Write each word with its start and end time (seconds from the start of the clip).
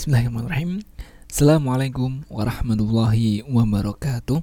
Bismillahirrahmanirrahim. 0.00 0.80
Assalamualaikum 1.28 2.24
warahmatullahi 2.32 3.44
wabarakatuh. 3.44 4.40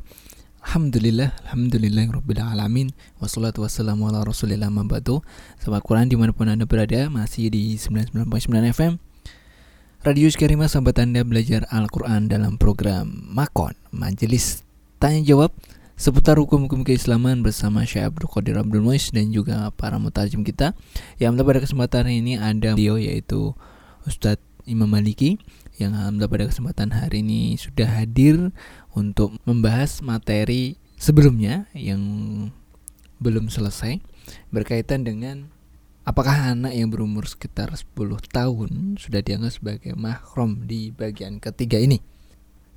Alhamdulillah, 0.62 1.33
alhamdulillah 1.50 2.06
rabbil 2.14 2.46
alamin 2.46 2.94
Wassalatu 3.17 3.66
wassalamu 3.66 4.06
ala 4.06 4.22
rasulillah 4.22 4.70
mabatu 4.70 5.25
Sahabat 5.58 5.82
Quran 5.82 6.14
di 6.14 6.14
mana 6.14 6.30
pun 6.30 6.46
anda 6.46 6.70
berada 6.70 7.09
Masih 7.09 7.50
di 7.50 7.74
99.9 7.74 8.21
FM 8.70 9.02
Radio 10.05 10.30
Karimah 10.30 10.70
sahabat 10.70 11.02
anda 11.02 11.25
belajar 11.25 11.66
Al-Quran 11.74 12.30
dalam 12.30 12.62
program 12.62 13.26
Makon 13.26 13.74
Majelis 13.89 14.62
Tanya 15.02 15.26
Jawab 15.26 15.58
Seputar 15.98 16.38
hukum-hukum 16.38 16.86
keislaman 16.86 17.42
bersama 17.42 17.82
Syekh 17.82 18.14
Abdul 18.14 18.30
Qadir 18.30 18.62
Abdul 18.62 18.86
Muiz 18.86 19.10
Dan 19.10 19.34
juga 19.34 19.74
para 19.74 19.98
mutajim 19.98 20.46
kita 20.46 20.78
Yang 21.18 21.42
pada 21.42 21.60
kesempatan 21.66 22.14
ini 22.14 22.38
ada 22.38 22.78
beliau 22.78 23.02
yaitu 23.02 23.58
Ustadz 24.05 24.46
Imam 24.68 24.92
Maliki 24.92 25.40
yang 25.80 25.96
alhamdulillah 25.96 26.30
pada 26.30 26.46
kesempatan 26.52 26.92
hari 26.92 27.24
ini 27.24 27.56
sudah 27.56 27.88
hadir 27.88 28.52
untuk 28.92 29.34
membahas 29.48 30.04
materi 30.04 30.75
sebelumnya 31.00 31.71
yang 31.71 32.02
belum 33.17 33.49
selesai 33.49 34.03
berkaitan 34.52 35.08
dengan 35.08 35.49
apakah 36.08 36.55
anak 36.55 36.75
yang 36.75 36.91
berumur 36.91 37.27
sekitar 37.27 37.72
10 37.72 37.95
tahun 38.31 38.95
sudah 38.99 39.20
dianggap 39.23 39.53
sebagai 39.55 39.94
mahram 39.95 40.63
di 40.67 40.91
bagian 40.91 41.39
ketiga 41.44 41.80
ini. 41.80 41.99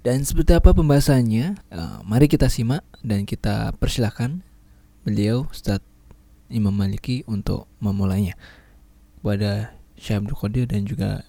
Dan 0.00 0.24
seperti 0.24 0.56
apa 0.56 0.72
pembahasannya? 0.72 1.60
Uh, 1.68 2.00
mari 2.08 2.24
kita 2.24 2.48
simak 2.48 2.80
dan 3.04 3.28
kita 3.28 3.76
persilahkan 3.76 4.40
beliau 5.04 5.44
Ustadz 5.52 5.84
Imam 6.48 6.72
Maliki 6.72 7.22
untuk 7.28 7.68
memulainya. 7.84 8.34
Kepada 9.20 9.76
Syekh 10.00 10.24
Abdul 10.24 10.40
Qadir 10.40 10.64
dan 10.64 10.88
juga 10.88 11.28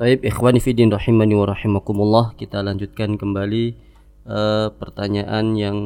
Taib 0.00 0.24
ikhwani 0.24 0.64
fidin 0.64 0.88
rahimani 0.88 1.36
wa 1.36 1.44
rahimakumullah 1.52 2.32
Kita 2.40 2.64
lanjutkan 2.64 3.20
kembali 3.20 3.76
uh, 4.24 4.72
pertanyaan 4.72 5.52
yang 5.60 5.76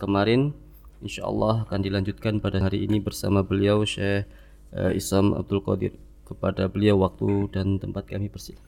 kemarin 0.00 0.56
insya 1.04 1.28
Allah 1.28 1.68
akan 1.68 1.84
dilanjutkan 1.84 2.40
pada 2.40 2.64
hari 2.64 2.88
ini 2.88 3.04
bersama 3.04 3.44
beliau 3.44 3.84
Syekh 3.84 4.24
uh, 4.72 4.96
Isam 4.96 5.36
Abdul 5.36 5.60
Qadir 5.60 5.92
kepada 6.24 6.72
beliau 6.72 7.04
waktu 7.04 7.52
dan 7.52 7.76
tempat 7.76 8.08
kami 8.08 8.32
persilakan. 8.32 8.64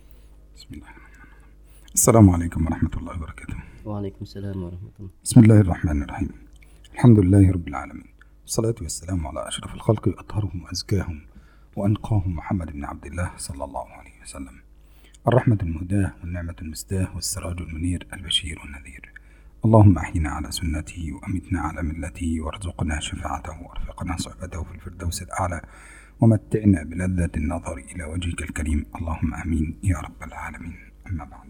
Assalamualaikum 1.96 2.60
warahmatullahi 2.60 3.16
wabarakatuh. 3.16 3.88
Waalaikumsalam 3.88 4.60
warahmatullahi 4.60 5.16
Bismillahirrahmanirrahim. 5.24 6.36
Alhamdulillahi 7.00 7.48
rabbil 7.48 7.76
alamin. 7.80 8.08
Salatu 8.44 8.84
wassalamu 8.84 9.24
ala 9.32 9.48
ashrafil 9.48 9.80
khalqi 9.80 10.12
atharuhum 10.20 10.68
azkahum 10.68 11.24
wa 11.80 11.88
anqahum 11.88 12.36
Muhammad 12.44 12.76
ibn 12.76 12.84
Abdullah 12.84 13.32
sallallahu 13.40 13.88
alaihi 13.88 14.20
wasallam. 14.20 14.61
الرحمة 15.28 15.58
المهداة 15.62 16.12
والنعمة 16.20 16.54
المسداة 16.62 17.14
والسراج 17.14 17.60
المنير 17.60 18.06
البشير 18.12 18.58
والنذير 18.58 19.12
اللهم 19.64 19.98
أحينا 19.98 20.30
على 20.30 20.50
سنته 20.50 21.12
وأمتنا 21.12 21.60
على 21.60 21.82
ملته 21.82 22.40
وارزقنا 22.40 23.00
شفاعته 23.00 23.62
وأرفقنا 23.62 24.16
صحبته 24.16 24.62
في 24.62 24.74
الفردوس 24.74 25.22
الأعلى 25.22 25.62
ومتعنا 26.20 26.82
بلذة 26.82 27.30
النظر 27.36 27.78
إلى 27.78 28.04
وجهك 28.04 28.42
الكريم. 28.42 28.86
اللهم 28.96 29.34
آمين 29.34 29.78
يا 29.82 29.98
رب 29.98 30.22
العالمين. 30.22 30.76
أما 31.06 31.24
بعد. 31.24 31.48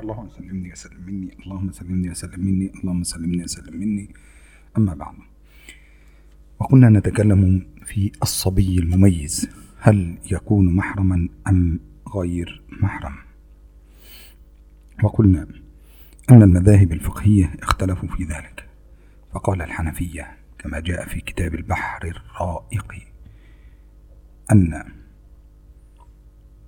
اللهم 0.00 0.28
سلمني 0.28 0.72
وسلم 0.72 1.00
مني. 1.06 1.36
اللهم 1.46 1.72
سلمني 1.72 2.10
وسلم 2.10 2.40
مني. 2.40 2.72
اللهم 2.80 3.02
سلمني 3.02 3.44
وسلم 3.44 3.80
مني. 3.80 4.14
أما 4.78 4.94
بعد. 4.94 5.14
وكنا 6.60 6.88
نتكلم 6.88 7.66
في 7.84 8.12
الصبي 8.22 8.78
المميز. 8.78 9.50
هل 9.80 10.18
يكون 10.30 10.74
محرما 10.76 11.28
أم 11.48 11.80
غير 12.14 12.62
محرم. 12.82 13.14
وقلنا 15.02 15.46
أن 16.30 16.42
المذاهب 16.42 16.92
الفقهية 16.92 17.56
اختلفوا 17.62 18.08
في 18.08 18.24
ذلك. 18.24 18.68
فقال 19.32 19.62
الحنفية 19.62 20.36
كما 20.58 20.80
جاء 20.80 21.08
في 21.08 21.20
كتاب 21.20 21.54
البحر 21.54 22.08
الرائق 22.08 22.94
أن 24.52 24.84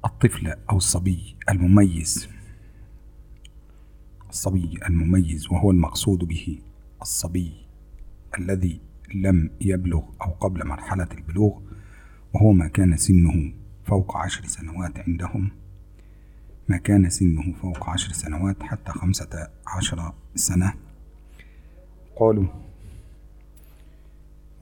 الطفل 0.04 0.54
أو 0.70 0.76
الصبي 0.76 1.36
المميز 1.50 2.28
الصبي 4.28 4.78
المميز 4.88 5.52
وهو 5.52 5.70
المقصود 5.70 6.18
به 6.18 6.58
الصبي 7.02 7.52
الذي 8.38 8.80
لم 9.14 9.50
يبلغ 9.60 10.02
أو 10.22 10.30
قبل 10.30 10.66
مرحلة 10.66 11.08
البلوغ 11.12 11.60
وهو 12.34 12.52
ما 12.52 12.68
كان 12.68 12.96
سنه 12.96 13.52
فوق 13.90 14.16
عشر 14.16 14.46
سنوات 14.46 14.98
عندهم. 14.98 15.50
ما 16.68 16.76
كان 16.76 17.10
سنه 17.10 17.52
فوق 17.52 17.90
عشر 17.90 18.12
سنوات 18.12 18.62
حتى 18.62 18.92
خمسة 18.92 19.48
عشر 19.66 20.12
سنة. 20.34 20.74
قالوا 22.16 22.46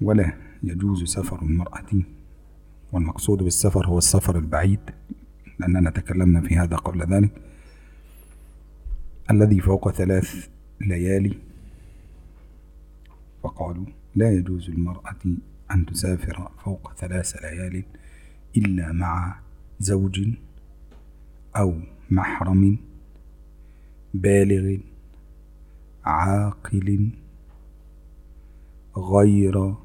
ولا 0.02 0.32
يجوز 0.62 1.04
سفر 1.04 1.42
المرأة. 1.42 2.02
والمقصود 2.92 3.42
بالسفر 3.42 3.86
هو 3.86 3.98
السفر 3.98 4.38
البعيد 4.38 4.80
لأننا 5.58 5.90
تكلمنا 5.90 6.40
في 6.40 6.56
هذا 6.56 6.76
قبل 6.76 7.14
ذلك. 7.14 7.30
الذي 9.30 9.60
فوق 9.60 9.90
ثلاث 9.90 10.48
ليالي. 10.80 11.38
فقالوا 13.42 13.86
لا 14.14 14.30
يجوز 14.32 14.70
المرأة 14.70 15.24
أن 15.70 15.86
تسافر 15.86 16.50
فوق 16.64 16.92
ثلاث 16.96 17.36
ليال. 17.36 17.84
إلا 18.57 18.91
مع 18.91 19.39
زوج 19.79 20.29
أو 21.55 21.73
محرم 22.11 22.77
بالغ 24.13 24.77
عاقل 26.05 27.09
غير 28.97 29.75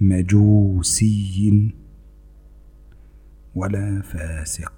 مجوسي 0.00 1.70
ولا 3.54 4.02
فاسق 4.02 4.72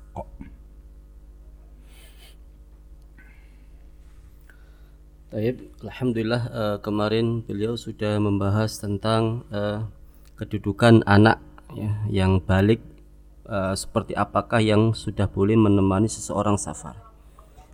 Taib, 5.27 5.59
Alhamdulillah 5.85 6.43
uh, 6.49 6.77
kemarin 6.81 7.45
beliau 7.45 7.77
sudah 7.77 8.17
membahas 8.17 8.81
tentang 8.81 9.45
uh, 9.53 9.85
kedudukan 10.39 11.05
anak 11.05 11.43
ya, 11.76 11.92
yang 12.12 12.44
balik 12.44 12.82
uh, 13.48 13.76
seperti 13.76 14.16
apakah 14.16 14.60
yang 14.64 14.96
sudah 14.96 15.28
boleh 15.28 15.56
menemani 15.56 16.08
seseorang 16.08 16.56
safar. 16.56 16.98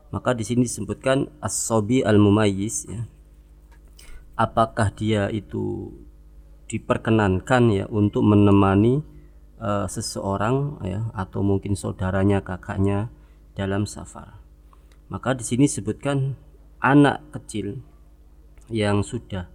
Maka 0.10 0.32
di 0.32 0.48
sini 0.48 0.64
disebutkan 0.64 1.28
as-sobi 1.44 2.00
al-mumayyiz 2.02 2.88
ya. 2.88 3.06
Apakah 4.38 4.94
dia 4.94 5.28
itu 5.34 5.92
diperkenankan 6.70 7.64
ya 7.74 7.86
untuk 7.90 8.24
menemani 8.24 9.02
uh, 9.60 9.90
seseorang 9.90 10.80
ya 10.86 11.10
atau 11.12 11.44
mungkin 11.44 11.76
saudaranya, 11.76 12.40
kakaknya 12.46 13.12
dalam 13.58 13.90
safar. 13.90 14.40
Maka 15.10 15.36
di 15.36 15.44
sini 15.44 15.66
disebutkan 15.66 16.36
anak 16.80 17.26
kecil 17.34 17.82
yang 18.68 19.02
sudah 19.02 19.50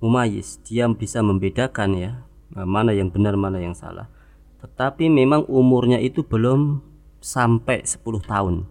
mumayyiz, 0.00 0.60
dia 0.64 0.88
bisa 0.90 1.20
membedakan 1.24 1.90
ya 1.96 2.12
mana 2.52 2.92
yang 2.92 3.08
benar 3.08 3.38
mana 3.38 3.62
yang 3.62 3.72
salah. 3.72 4.12
Tetapi 4.64 5.12
memang 5.12 5.44
umurnya 5.48 6.00
itu 6.00 6.24
belum 6.24 6.80
sampai 7.20 7.84
10 7.84 8.00
tahun. 8.24 8.64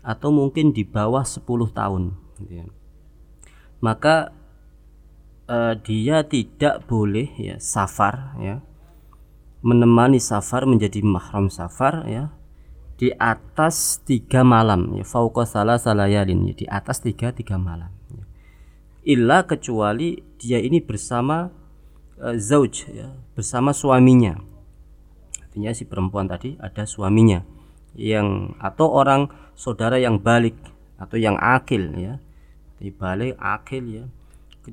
Atau 0.00 0.32
mungkin 0.32 0.72
di 0.72 0.84
bawah 0.84 1.24
10 1.24 1.44
tahun. 1.72 2.16
Gitu 2.36 2.52
ya. 2.60 2.66
maka 3.80 4.32
eh, 5.48 5.74
dia 5.84 6.24
tidak 6.24 6.84
boleh 6.88 7.28
ya 7.36 7.56
safar 7.60 8.36
ya. 8.40 8.64
Menemani 9.60 10.20
safar 10.20 10.64
menjadi 10.64 11.04
mahram 11.04 11.52
safar 11.52 12.08
ya. 12.08 12.32
Di 12.96 13.12
atas 13.20 14.00
tiga 14.08 14.40
malam 14.40 14.96
ya 14.96 15.04
fauqa 15.04 15.44
salah 15.44 15.76
salayalin 15.76 16.48
ya 16.48 16.54
di 16.56 16.64
atas 16.64 17.04
tiga 17.04 17.28
tiga 17.28 17.60
malam 17.60 17.92
ya. 18.08 18.24
illa 19.04 19.44
kecuali 19.44 20.24
dia 20.40 20.56
ini 20.56 20.80
bersama 20.80 21.52
uh, 22.19 22.35
zauj 22.37 22.87
ya, 22.91 23.13
bersama 23.33 23.71
suaminya. 23.75 24.39
Artinya 25.41 25.71
si 25.75 25.83
perempuan 25.83 26.31
tadi 26.31 26.55
ada 26.59 26.87
suaminya 26.87 27.43
yang 27.95 28.55
atau 28.59 28.87
orang 28.87 29.27
saudara 29.55 29.99
yang 29.99 30.19
balik 30.19 30.55
atau 30.95 31.19
yang 31.19 31.35
akil 31.35 31.91
ya 31.97 32.23
balik 32.97 33.37
akil 33.37 33.83
ya 33.85 34.05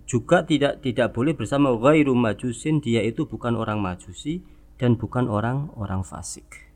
juga 0.09 0.45
tidak 0.45 0.81
tidak 0.81 1.13
boleh 1.13 1.37
bersama 1.37 1.73
ghairu 1.77 2.17
majusin 2.17 2.81
dia 2.81 3.05
itu 3.05 3.29
bukan 3.29 3.57
orang 3.57 3.81
majusi 3.81 4.41
dan 4.81 4.97
bukan 4.97 5.29
orang 5.29 5.73
orang 5.77 6.05
fasik 6.05 6.69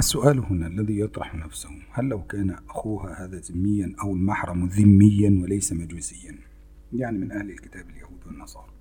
السؤال 0.00 0.40
هنا 0.40 0.66
الذي 0.66 0.96
يطرح 1.00 1.34
نفسه 1.34 1.68
هل 1.92 2.08
لو 2.08 2.24
كان 2.24 2.56
أخوها 2.72 3.24
هذا 3.24 3.36
ذميا 3.36 4.00
أو 4.00 4.16
المحرم 4.16 4.72
ذميا 4.72 5.30
وليس 5.44 5.72
مجوسيا 5.72 6.34
يعني 6.92 7.18
من 7.18 7.28
أهل 7.32 7.50
الكتاب 7.50 7.84
اليهود 7.90 8.20
والنصارى 8.26 8.73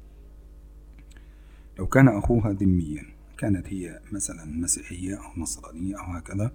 لو 1.79 1.87
كان 1.87 2.09
أخوها 2.09 2.53
ذميا 2.53 3.15
كانت 3.39 3.67
هي 3.69 4.01
مثلا 4.13 4.45
مسيحية 4.45 5.15
أو 5.15 5.41
نصرانية 5.43 5.97
أو 5.99 6.05
هكذا 6.05 6.53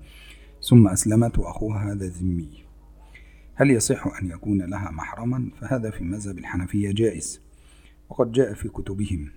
ثم 0.69 0.88
أسلمت 0.88 1.39
وأخوها 1.39 1.92
هذا 1.92 2.07
ذمي. 2.07 2.63
هل 3.56 3.71
يصح 3.71 4.21
أن 4.21 4.27
يكون 4.27 4.62
لها 4.62 4.92
محرما؟ 4.92 5.50
فهذا 5.62 5.89
في 5.89 6.04
مذهب 6.04 6.38
الحنفية 6.38 6.92
جائز. 6.92 7.42
وقد 8.10 8.31
جاء 8.31 8.54
في 8.54 8.69
كتبهم 8.69 9.31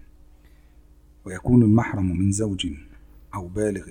ويكون 1.24 1.62
المحرم 1.62 2.18
من 2.18 2.32
زوج 2.32 2.66
أو 3.34 3.48
بالغ 3.48 3.88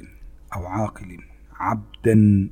أو 0.55 0.65
عاقل 0.65 1.17
عبدا 1.53 2.49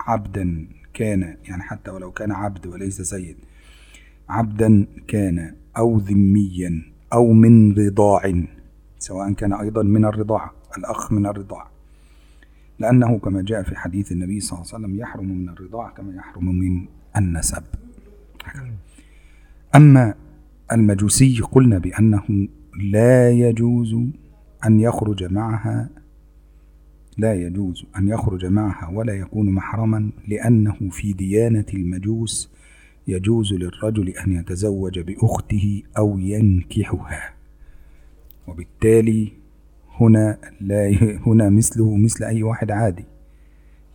عبدا 0.00 0.68
كان 0.94 1.36
يعني 1.44 1.62
حتى 1.62 1.90
ولو 1.90 2.12
كان 2.12 2.32
عبد 2.32 2.66
وليس 2.66 3.02
سيد 3.02 3.36
عبدا 4.28 4.86
كان 5.08 5.56
أو 5.76 5.98
ذميا 5.98 6.92
أو 7.12 7.32
من 7.32 7.72
رضاع. 7.72 8.44
سواء 8.98 9.32
كان 9.32 9.52
أيضا 9.52 9.82
من 9.82 10.04
الرضاعة 10.04 10.52
الأخ 10.78 11.12
من 11.12 11.26
الرضاعة 11.26 11.70
لأنه 12.78 13.18
كما 13.18 13.42
جاء 13.42 13.62
في 13.62 13.76
حديث 13.76 14.12
النبي 14.12 14.40
صلى 14.40 14.58
الله 14.58 14.74
عليه 14.74 14.84
وسلم 14.84 15.00
يحرم 15.00 15.28
من 15.28 15.48
الرضاعة 15.48 15.94
كما 15.94 16.14
يحرم 16.14 16.44
من 16.44 16.86
النسب. 17.16 17.62
أما 19.74 20.14
المجوسي 20.72 21.40
قلنا 21.40 21.78
بأنه 21.78 22.48
لا 22.80 23.30
يجوز 23.30 23.96
أن 24.66 24.80
يخرج 24.80 25.24
معها 25.24 25.88
لا 27.18 27.34
يجوز 27.34 27.84
أن 27.98 28.08
يخرج 28.08 28.46
معها 28.46 28.88
ولا 28.88 29.14
يكون 29.14 29.50
محرما 29.50 30.10
لأنه 30.28 30.76
في 30.90 31.12
ديانة 31.12 31.64
المجوس 31.74 32.50
يجوز 33.08 33.52
للرجل 33.52 34.08
أن 34.08 34.32
يتزوج 34.32 34.98
بأخته 34.98 35.82
أو 35.98 36.18
ينكحها. 36.18 37.34
وبالتالي 38.46 39.32
هنا 40.00 40.38
لا 40.60 40.90
هنا 41.26 41.50
مثله 41.50 41.96
مثل 41.96 42.24
أي 42.24 42.42
واحد 42.42 42.70
عادي 42.70 43.04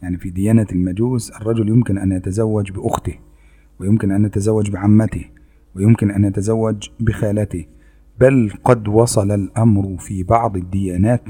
يعني 0.01 0.18
في 0.18 0.30
ديانة 0.30 0.68
المجوس 0.72 1.31
الرجل 1.31 1.69
يمكن 1.69 1.98
أن 1.98 2.12
يتزوج 2.12 2.72
بأخته 2.72 3.16
ويمكن 3.80 4.12
أن 4.12 4.25
يتزوج 4.25 4.72
بعمته 4.72 5.25
ويمكن 5.75 6.12
أن 6.12 6.25
يتزوج 6.25 6.90
بخالته 7.00 7.66
بل 8.19 8.54
قد 8.63 8.88
وصل 8.88 9.31
الأمر 9.31 9.98
في 9.98 10.24
بعض 10.24 10.57
الديانات 10.57 11.24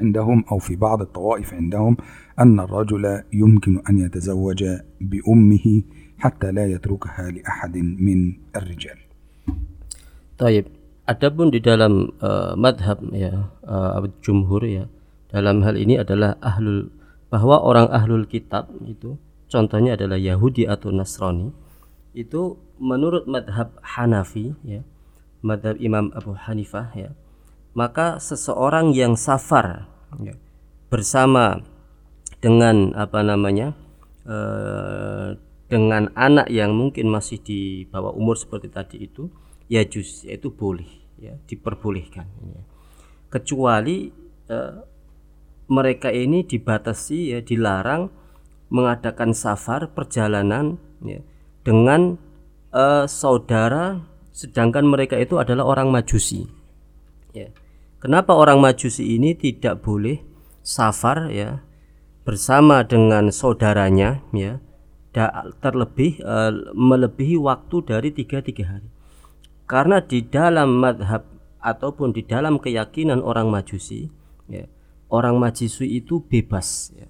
عندهم 0.00 0.44
أو 0.52 0.58
في 0.58 0.76
بعض 0.76 1.00
الطوائف 1.00 1.54
عندهم 1.54 1.96
أن 2.40 2.60
الرجل 2.60 3.22
يمكن 3.32 3.82
أن 3.90 3.98
يتزوج 3.98 4.64
بأمه 5.00 5.82
حتى 6.18 6.52
لا 6.52 6.66
يتركها 6.66 7.30
لأحد 7.30 7.76
من 7.76 8.32
الرجال. 8.56 8.98
طيب 10.38 10.64
adapun 11.08 11.48
di 11.48 11.64
dalam 11.64 12.12
uh, 12.20 12.52
madhab 12.52 13.00
ya 13.16 13.48
uh, 13.64 14.04
jumhur 14.20 14.60
ya 14.68 14.84
dalam 15.32 15.64
hal 15.64 15.80
ini 15.80 15.96
adalah 15.96 16.36
ahlul 16.44 16.92
bahwa 17.32 17.60
orang 17.64 17.88
ahlul 17.88 18.28
kitab 18.28 18.68
itu 18.84 19.16
contohnya 19.48 19.96
adalah 19.96 20.20
Yahudi 20.20 20.68
atau 20.68 20.92
Nasrani 20.92 21.48
itu 22.12 22.60
menurut 22.76 23.24
madhab 23.24 23.72
Hanafi 23.80 24.52
ya 24.64 24.84
madhab 25.40 25.80
Imam 25.80 26.12
Abu 26.12 26.36
Hanifah 26.36 26.92
ya 26.92 27.16
maka 27.72 28.18
seseorang 28.18 28.90
yang 28.92 29.14
safar 29.14 29.88
ya, 30.20 30.34
bersama 30.88 31.62
dengan 32.40 32.96
apa 32.96 33.20
namanya 33.20 33.76
eh, 34.24 35.36
dengan 35.68 36.08
anak 36.16 36.48
yang 36.48 36.72
mungkin 36.72 37.12
masih 37.12 37.38
di 37.44 37.84
bawah 37.86 38.16
umur 38.16 38.40
seperti 38.40 38.72
tadi 38.72 38.96
itu 39.04 39.28
ya 39.68 39.84
jus 39.84 40.24
itu 40.24 40.48
boleh 40.50 40.88
ya 41.20 41.36
diperbolehkan 41.46 42.26
ya. 42.26 42.62
kecuali 43.28 44.10
eh, 44.48 44.74
mereka 45.68 46.08
ini 46.08 46.44
dibatasi 46.44 47.36
ya 47.36 47.40
dilarang 47.44 48.08
mengadakan 48.68 49.32
safar 49.32 49.92
perjalanan 49.92 50.80
ya, 51.04 51.20
dengan 51.64 52.16
eh, 52.72 53.04
saudara 53.08 54.02
sedangkan 54.32 54.88
mereka 54.88 55.20
itu 55.20 55.36
adalah 55.36 55.68
orang 55.68 55.92
majusi 55.92 56.48
ya 57.36 57.52
Kenapa 57.98 58.30
orang 58.38 58.62
Majusi 58.62 59.18
ini 59.18 59.34
tidak 59.34 59.82
boleh 59.82 60.22
safar 60.62 61.34
ya 61.34 61.66
bersama 62.22 62.86
dengan 62.86 63.34
saudaranya 63.34 64.22
ya 64.30 64.62
terlebih 65.58 66.22
uh, 66.22 66.54
melebihi 66.78 67.34
waktu 67.42 67.82
dari 67.82 68.14
tiga 68.14 68.38
tiga 68.38 68.78
hari 68.78 68.86
karena 69.68 70.00
di 70.00 70.24
dalam 70.24 70.80
madhab 70.80 71.28
ataupun 71.60 72.16
di 72.16 72.24
dalam 72.24 72.56
keyakinan 72.56 73.20
orang 73.20 73.52
majusi 73.52 74.08
ya 74.48 74.64
orang 75.12 75.36
majusi 75.36 75.84
itu 75.84 76.24
bebas 76.24 76.90
ya. 76.96 77.06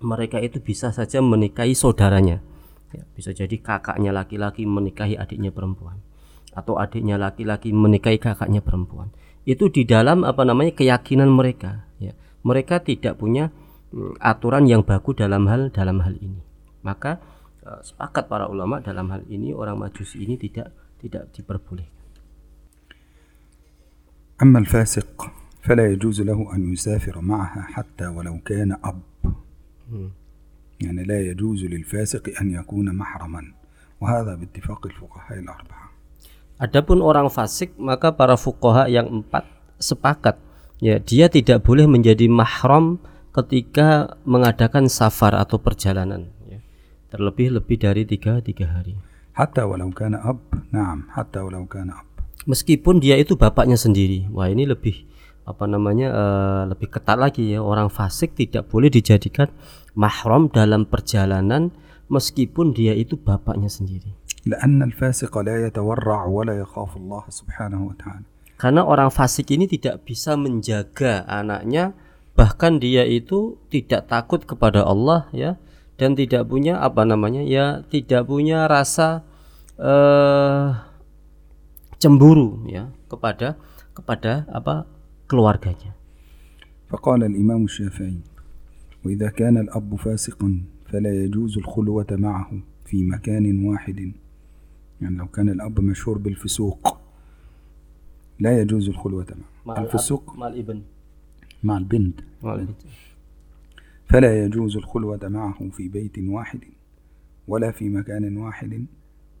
mereka 0.00 0.38
itu 0.38 0.62
bisa 0.62 0.94
saja 0.94 1.18
menikahi 1.18 1.74
saudaranya 1.74 2.38
ya, 2.94 3.02
bisa 3.12 3.34
jadi 3.34 3.58
kakaknya 3.58 4.14
laki-laki 4.14 4.64
menikahi 4.64 5.18
adiknya 5.18 5.50
perempuan 5.50 5.98
atau 6.54 6.78
adiknya 6.78 7.14
laki-laki 7.14 7.70
menikahi 7.70 8.18
kakaknya 8.18 8.60
perempuan. 8.62 9.14
Itu 9.46 9.70
di 9.70 9.86
dalam 9.86 10.26
apa 10.26 10.42
namanya 10.42 10.74
keyakinan 10.76 11.30
mereka 11.30 11.86
ya. 12.02 12.12
Mereka 12.42 12.82
tidak 12.84 13.20
punya 13.20 13.54
mm, 13.94 14.20
aturan 14.20 14.66
yang 14.66 14.82
baku 14.82 15.14
dalam 15.14 15.46
hal 15.46 15.70
dalam 15.70 16.02
hal 16.02 16.18
ini. 16.18 16.42
Maka 16.82 17.20
uh, 17.64 17.80
sepakat 17.84 18.26
para 18.26 18.50
ulama 18.50 18.82
dalam 18.82 19.08
hal 19.12 19.22
ini 19.30 19.54
orang 19.54 19.78
majusi 19.78 20.24
ini 20.24 20.36
tidak 20.36 20.74
tidak 21.01 21.31
diperbolehkan 21.35 21.95
أما 24.41 24.59
الفاسق 24.59 25.31
فلا 25.63 25.87
يجوز 25.95 26.21
له 26.21 26.55
أن 26.55 26.73
يسافر 26.73 27.21
معها 27.21 27.61
حتى 27.71 28.07
ولو 28.07 28.39
كان 28.43 28.75
أب 28.83 28.99
يعني 30.81 31.03
لا 31.03 31.21
يجوز 31.21 31.65
للفاسق 31.65 32.35
أن 32.41 32.51
يكون 32.51 32.95
محرما 32.95 33.43
وهذا 34.01 34.35
باتفاق 34.35 34.85
الفقهاء 34.85 35.39
الأربعة 35.39 35.85
Adapun 36.55 37.03
orang 37.03 37.27
fasik 37.27 37.75
maka 37.75 38.15
para 38.15 38.39
fukoha 38.39 38.87
yang 38.87 39.07
empat 39.11 39.43
sepakat 39.75 40.39
ya 40.79 41.03
dia 41.03 41.27
tidak 41.27 41.67
boleh 41.67 41.83
menjadi 41.83 42.31
mahram 42.31 42.95
ketika 43.35 44.15
mengadakan 44.23 44.87
safar 44.87 45.35
atau 45.35 45.59
perjalanan 45.59 46.31
ya. 46.47 46.63
terlebih 47.11 47.59
lebih 47.59 47.75
dari 47.75 48.07
tiga 48.07 48.39
tiga 48.39 48.71
hari. 48.71 48.95
Hatta 49.35 49.67
walau 49.67 49.91
kana 49.91 50.23
ab, 50.23 50.39
naam, 50.71 51.11
hatta 51.11 51.43
walau 51.43 51.67
kana 51.67 51.99
ab. 52.03 52.07
Meskipun 52.47 53.03
dia 53.03 53.19
itu 53.19 53.35
bapaknya 53.35 53.75
sendiri, 53.75 54.31
wah 54.31 54.47
ini 54.47 54.63
lebih 54.63 55.03
apa 55.45 55.69
namanya 55.69 56.07
uh, 56.09 56.61
lebih 56.71 56.89
ketat 56.89 57.21
lagi 57.21 57.53
ya 57.53 57.61
orang 57.61 57.93
fasik 57.93 58.33
tidak 58.33 58.65
boleh 58.65 58.89
dijadikan 58.89 59.53
mahram 59.93 60.49
dalam 60.49 60.89
perjalanan 60.89 61.69
meskipun 62.09 62.73
dia 62.73 62.97
itu 62.97 63.13
bapaknya 63.17 63.69
sendiri. 63.69 64.13
لأن 64.45 64.77
الفاسق 64.83 65.33
لا 65.37 65.65
يتورع 65.65 66.25
ولا 66.29 66.53
يخاف 66.61 66.97
الله 67.01 67.23
سبحانه 67.29 67.79
وتعالى 67.81 68.25
karena 68.55 68.87
orang 68.87 69.11
fasik 69.11 69.51
ini 69.51 69.67
tidak 69.67 70.07
bisa 70.07 70.39
menjaga 70.39 71.27
anaknya 71.27 71.91
bahkan 72.37 72.79
dia 72.79 73.03
itu 73.03 73.59
tidak 73.67 74.07
takut 74.07 74.45
kepada 74.47 74.85
Allah 74.85 75.27
ya 75.35 75.59
dan 75.99 76.13
tidak 76.15 76.47
punya 76.51 76.79
apa 76.83 77.07
namanya 77.07 77.41
ya 77.43 77.81
tidak 77.87 78.27
punya 78.27 78.67
rasa 78.67 79.23
uh, 79.79 80.75
cemburu 81.99 82.67
ya 82.67 82.91
kepada 83.07 83.55
kepada 83.95 84.43
apa 84.51 84.83
keluarganya. 85.31 85.95
فقال 86.85 87.23
الإمام 87.23 87.65
الشافعي 87.65 88.17
وإذا 89.05 89.29
كان 89.29 89.57
الأب 89.57 89.95
فاسقا 89.95 90.61
فلا 90.85 91.23
يجوز 91.23 91.57
الخلوة 91.57 92.07
معه 92.11 92.51
في 92.85 93.03
مكان 93.03 93.65
واحد 93.65 94.13
يعني 95.01 95.17
لو 95.17 95.27
كان 95.27 95.49
الأب 95.49 95.81
مشهور 95.81 96.17
بالفسوق 96.17 96.97
لا 98.39 98.61
يجوز 98.61 98.89
الخلوة 98.89 99.25
معه 99.65 99.75
مع 99.75 99.81
الفسوق 99.81 100.35
مع 100.37 100.47
الابن 100.47 100.81
مع 101.63 101.77
البنت 101.77 102.19
مع 102.43 102.53
البنت 102.53 102.77
فلا 104.09 104.45
يجوز 104.45 104.77
الخلوة 104.77 105.19
معه 105.23 105.69
في 105.73 105.87
بيت 105.87 106.13
واحد 106.19 106.59
ولا 107.47 107.71
في 107.71 107.89
مكان 107.89 108.37
واحد 108.37 108.85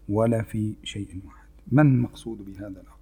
ولا 0.09 0.41
في 0.41 0.73
شيء 0.83 1.07
واحد 1.25 1.49
من 1.71 2.01
مقصود 2.01 2.37
بهذا 2.45 2.81
الأب 2.81 2.95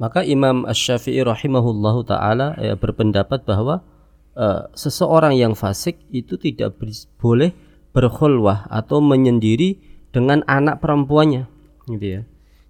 Maka 0.00 0.26
Imam 0.26 0.66
Ash-Syafi'i 0.66 1.22
rahimahullahu 1.22 2.02
taala 2.02 2.58
ya, 2.58 2.74
berpendapat 2.74 3.46
bahwa 3.46 3.86
uh, 4.34 4.66
seseorang 4.74 5.36
yang 5.36 5.54
fasik 5.54 6.00
itu 6.10 6.34
tidak 6.40 6.74
boleh 7.22 7.54
berkhulwah 7.94 8.66
atau 8.66 8.98
menyendiri 8.98 9.78
dengan 10.10 10.42
anak 10.50 10.82
perempuannya 10.82 11.46
gitu 11.86 12.06
ya 12.18 12.20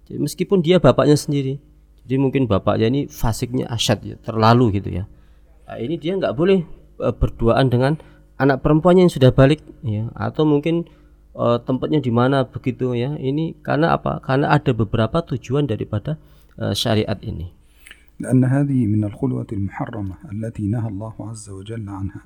jadi 0.05 0.19
meskipun 0.19 0.61
dia 0.61 0.77
bapaknya 0.77 1.17
sendiri 1.17 1.57
jadi 2.05 2.19
mungkin 2.19 2.45
bapaknya 2.45 2.91
ini 2.91 3.01
fasiknya 3.07 3.65
asyad 3.71 3.99
ya 4.03 4.15
terlalu 4.19 4.77
gitu 4.77 5.01
ya 5.01 5.09
nah, 5.65 5.79
ini 5.79 5.95
dia 5.97 6.13
nggak 6.19 6.35
boleh 6.37 6.67
uh, 6.99 7.13
berduaan 7.13 7.69
dengan 7.69 7.99
anak 8.41 8.65
perempuannya 8.65 9.07
yang 9.07 9.13
sudah 9.13 9.31
balik 9.31 9.61
ya 9.85 10.09
atau 10.17 10.43
mungkin 10.43 10.89
uh, 11.37 11.61
tempatnya 11.61 12.01
di 12.01 12.09
mana 12.09 12.45
begitu 12.45 12.97
ya 12.97 13.15
ini 13.17 13.57
karena 13.61 13.93
apa 13.93 14.21
karena 14.21 14.53
ada 14.53 14.71
beberapa 14.73 15.21
tujuan 15.21 15.69
daripada 15.69 16.17
uh, 16.57 16.73
syariat 16.73 17.17
ini 17.21 17.53
لأن 18.19 18.45
هذه 18.45 18.85
من 18.85 19.03
الخلوة 19.03 19.49
المحرمة 19.51 20.15
التي 20.31 20.69
نهى 20.69 20.87
الله 20.87 21.13
عز 21.19 21.49
وجل 21.49 21.89
عنها 21.89 22.21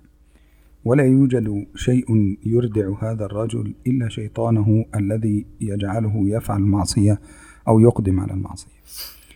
ولا 0.86 1.04
يوجد 1.04 1.48
شيء 1.76 2.38
يردع 2.46 2.92
هذا 3.02 3.26
الرجل 3.26 3.74
إلا 3.88 4.10
شيطانه 4.10 4.86
الذي 4.96 5.46
يجعله 5.62 6.16
يفعل 6.16 6.60
المعصية 6.60 7.20
أو 7.68 7.80
يقدم 7.80 8.20
على 8.20 8.34
المعصية 8.34 8.78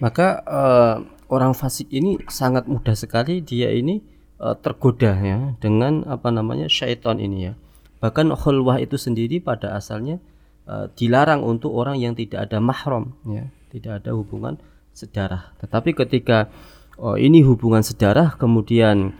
maka 0.02 0.42
uh, 0.50 0.96
orang 1.30 1.54
fasik 1.54 1.88
ini 1.94 2.18
sangat 2.26 2.66
mudah 2.66 2.98
sekali 2.98 3.40
dia 3.46 3.70
ini 3.70 4.02
uh, 4.41 4.57
tergoda 4.59 5.17
ya 5.19 5.39
dengan 5.61 6.05
apa 6.09 6.33
namanya 6.33 6.67
syaitan 6.71 7.21
ini 7.21 7.51
ya 7.51 7.55
bahkan 8.01 8.29
khulwah 8.33 8.81
itu 8.81 9.01
sendiri 9.01 9.41
pada 9.41 9.73
asalnya 9.77 10.21
uh, 10.69 10.93
dilarang 10.93 11.41
untuk 11.45 11.73
orang 11.73 11.97
yang 12.01 12.13
tidak 12.13 12.51
ada 12.51 12.61
mahram 12.61 13.17
ya 13.25 13.49
tidak 13.71 14.03
ada 14.03 14.17
hubungan 14.17 14.57
sedarah. 14.97 15.53
Tetapi 15.61 15.93
ketika 15.93 16.49
oh, 16.97 17.21
ini 17.21 17.45
hubungan 17.45 17.85
sedarah 17.85 18.41
kemudian 18.41 19.13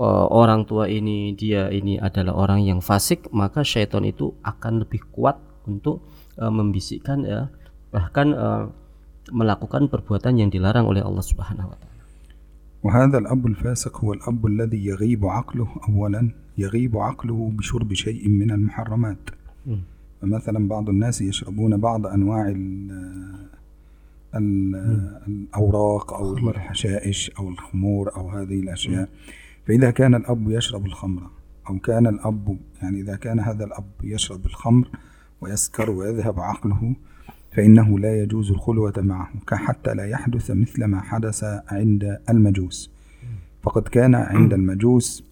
oh, 0.00 0.26
orang 0.32 0.64
tua 0.64 0.88
ini 0.88 1.36
dia 1.36 1.68
ini 1.68 2.00
adalah 2.00 2.32
orang 2.32 2.64
yang 2.64 2.80
fasik, 2.80 3.28
maka 3.28 3.60
syaitan 3.60 4.08
itu 4.08 4.32
akan 4.40 4.88
lebih 4.88 5.04
kuat 5.12 5.36
untuk 5.68 6.02
uh, 6.40 6.48
membisikkan 6.50 7.22
ya 7.28 7.52
bahkan 7.92 8.32
uh, 8.32 8.64
melakukan 9.30 9.86
perbuatan 9.92 10.40
yang 10.40 10.48
dilarang 10.48 10.88
oleh 10.88 11.04
Allah 11.04 11.22
Subhanahu 11.22 11.70
wa 11.70 11.76
taala. 11.76 11.91
وهذا 12.82 13.18
الأب 13.18 13.46
الفاسق 13.46 14.04
هو 14.04 14.12
الأب 14.12 14.46
الذي 14.46 14.86
يغيب 14.86 15.26
عقله 15.26 15.68
أولا 15.88 16.30
يغيب 16.58 16.96
عقله 16.96 17.52
بشرب 17.58 17.92
شيء 17.92 18.28
من 18.28 18.50
المحرمات. 18.50 19.30
فمثلا 20.22 20.68
بعض 20.68 20.88
الناس 20.88 21.20
يشربون 21.20 21.76
بعض 21.76 22.06
أنواع 22.06 22.54
الأوراق 25.26 26.12
أو 26.14 26.48
الحشائش 26.48 27.30
أو 27.38 27.48
الخمور 27.48 28.16
أو 28.16 28.28
هذه 28.28 28.60
الأشياء. 28.60 29.08
فإذا 29.66 29.90
كان 29.90 30.14
الأب 30.14 30.50
يشرب 30.50 30.86
الخمر 30.86 31.22
أو 31.70 31.78
كان 31.78 32.06
الأب 32.06 32.58
يعني 32.82 33.00
إذا 33.00 33.16
كان 33.16 33.40
هذا 33.40 33.64
الأب 33.64 33.90
يشرب 34.02 34.46
الخمر 34.46 34.88
ويسكر 35.40 35.90
ويذهب 35.90 36.40
عقله 36.40 36.94
فإنه 37.52 37.98
لا 37.98 38.22
يجوز 38.22 38.50
الخلوة 38.50 38.92
معه 38.96 39.28
حتى 39.52 39.94
لا 39.94 40.06
يحدث 40.06 40.50
مثل 40.50 40.84
ما 40.84 41.00
حدث 41.00 41.44
عند 41.68 42.18
المجوس. 42.30 42.90
فقد 43.62 43.82
كان 43.82 44.14
عند 44.14 44.52
المجوس 44.52 45.24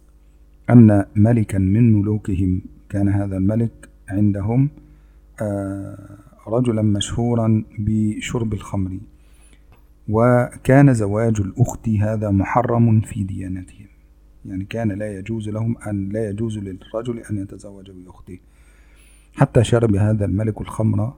أن 0.70 1.04
ملكا 1.16 1.58
من 1.58 1.92
ملوكهم 1.92 2.60
كان 2.88 3.08
هذا 3.08 3.36
الملك 3.36 3.88
عندهم 4.08 4.70
آه 5.42 6.18
رجلا 6.46 6.82
مشهورا 6.82 7.64
بشرب 7.78 8.52
الخمر. 8.52 8.98
وكان 10.08 10.94
زواج 10.94 11.40
الأخت 11.40 11.88
هذا 11.88 12.30
محرم 12.30 13.00
في 13.00 13.24
ديانتهم. 13.24 13.86
يعني 14.44 14.64
كان 14.64 14.92
لا 14.92 15.18
يجوز 15.18 15.48
لهم 15.48 15.78
أن 15.78 16.08
لا 16.08 16.28
يجوز 16.30 16.58
للرجل 16.58 17.18
أن 17.30 17.36
يتزوج 17.36 17.90
بأخته. 17.90 18.38
حتى 19.34 19.64
شرب 19.64 19.94
هذا 19.94 20.24
الملك 20.24 20.60
الخمر 20.60 21.14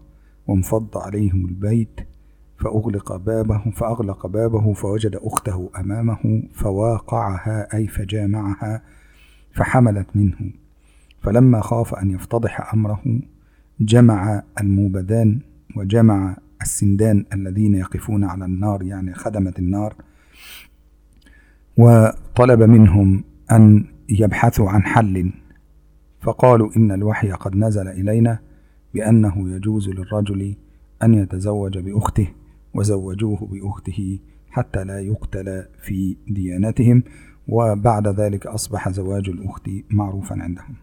وانفض 0.47 0.99
عليهم 0.99 1.45
البيت 1.45 2.01
فأغلق 2.59 3.17
بابه 3.17 3.71
فأغلق 3.71 4.27
بابه 4.27 4.73
فوجد 4.73 5.17
أخته 5.17 5.71
أمامه 5.79 6.43
فواقعها 6.55 7.75
أي 7.75 7.87
فجامعها 7.87 8.83
فحملت 9.55 10.07
منه. 10.15 10.51
فلما 11.23 11.61
خاف 11.61 11.95
أن 11.95 12.11
يفتضح 12.11 12.75
أمره 12.75 13.03
جمع 13.81 14.43
الموبدان 14.61 15.41
وجمع 15.77 16.37
السندان 16.63 17.25
الذين 17.33 17.75
يقفون 17.75 18.25
على 18.25 18.45
النار 18.45 18.83
يعني 18.83 19.15
خدمة 19.15 19.55
النار 19.59 19.95
وطلب 21.77 22.63
منهم 22.63 23.25
أن 23.53 23.85
يبحثوا 24.09 24.71
عن 24.71 24.83
حل. 24.83 25.33
فقالوا 26.21 26.71
إن 26.77 26.93
الوحي 26.93 27.33
قد 27.33 27.57
نزل 27.57 27.89
إلينا 27.89 28.39
بأنه 28.94 29.50
يجوز 29.56 29.90
للرجل 29.90 30.56
أن 31.04 31.14
يتزوج 31.14 31.78
بأخته 31.78 32.28
وزوجوه 32.74 33.48
بأخته 33.52 34.20
حتى 34.50 34.84
لا 34.84 35.00
يقتل 35.00 35.66
في 35.82 36.16
ديانتهم 36.28 37.04
وبعد 37.48 38.08
ذلك 38.08 38.48
أصبح 38.48 38.90
زواج 38.90 39.30
الأخت 39.30 39.70
معروفا 39.90 40.36
عندهم 40.36 40.76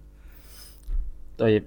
طيب 1.39 1.63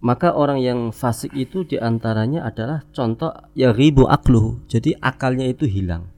maka 0.00 0.32
orang 0.32 0.64
yang 0.64 0.96
fasik 0.96 1.28
itu 1.36 1.60
diantaranya 1.68 2.48
adalah 2.48 2.88
contoh 2.96 3.36
ya 3.52 3.68
ribu 3.68 4.08
akluhu 4.08 4.64
jadi 4.64 4.96
akalnya 4.96 5.44
itu 5.44 5.68
hilang 5.68 6.08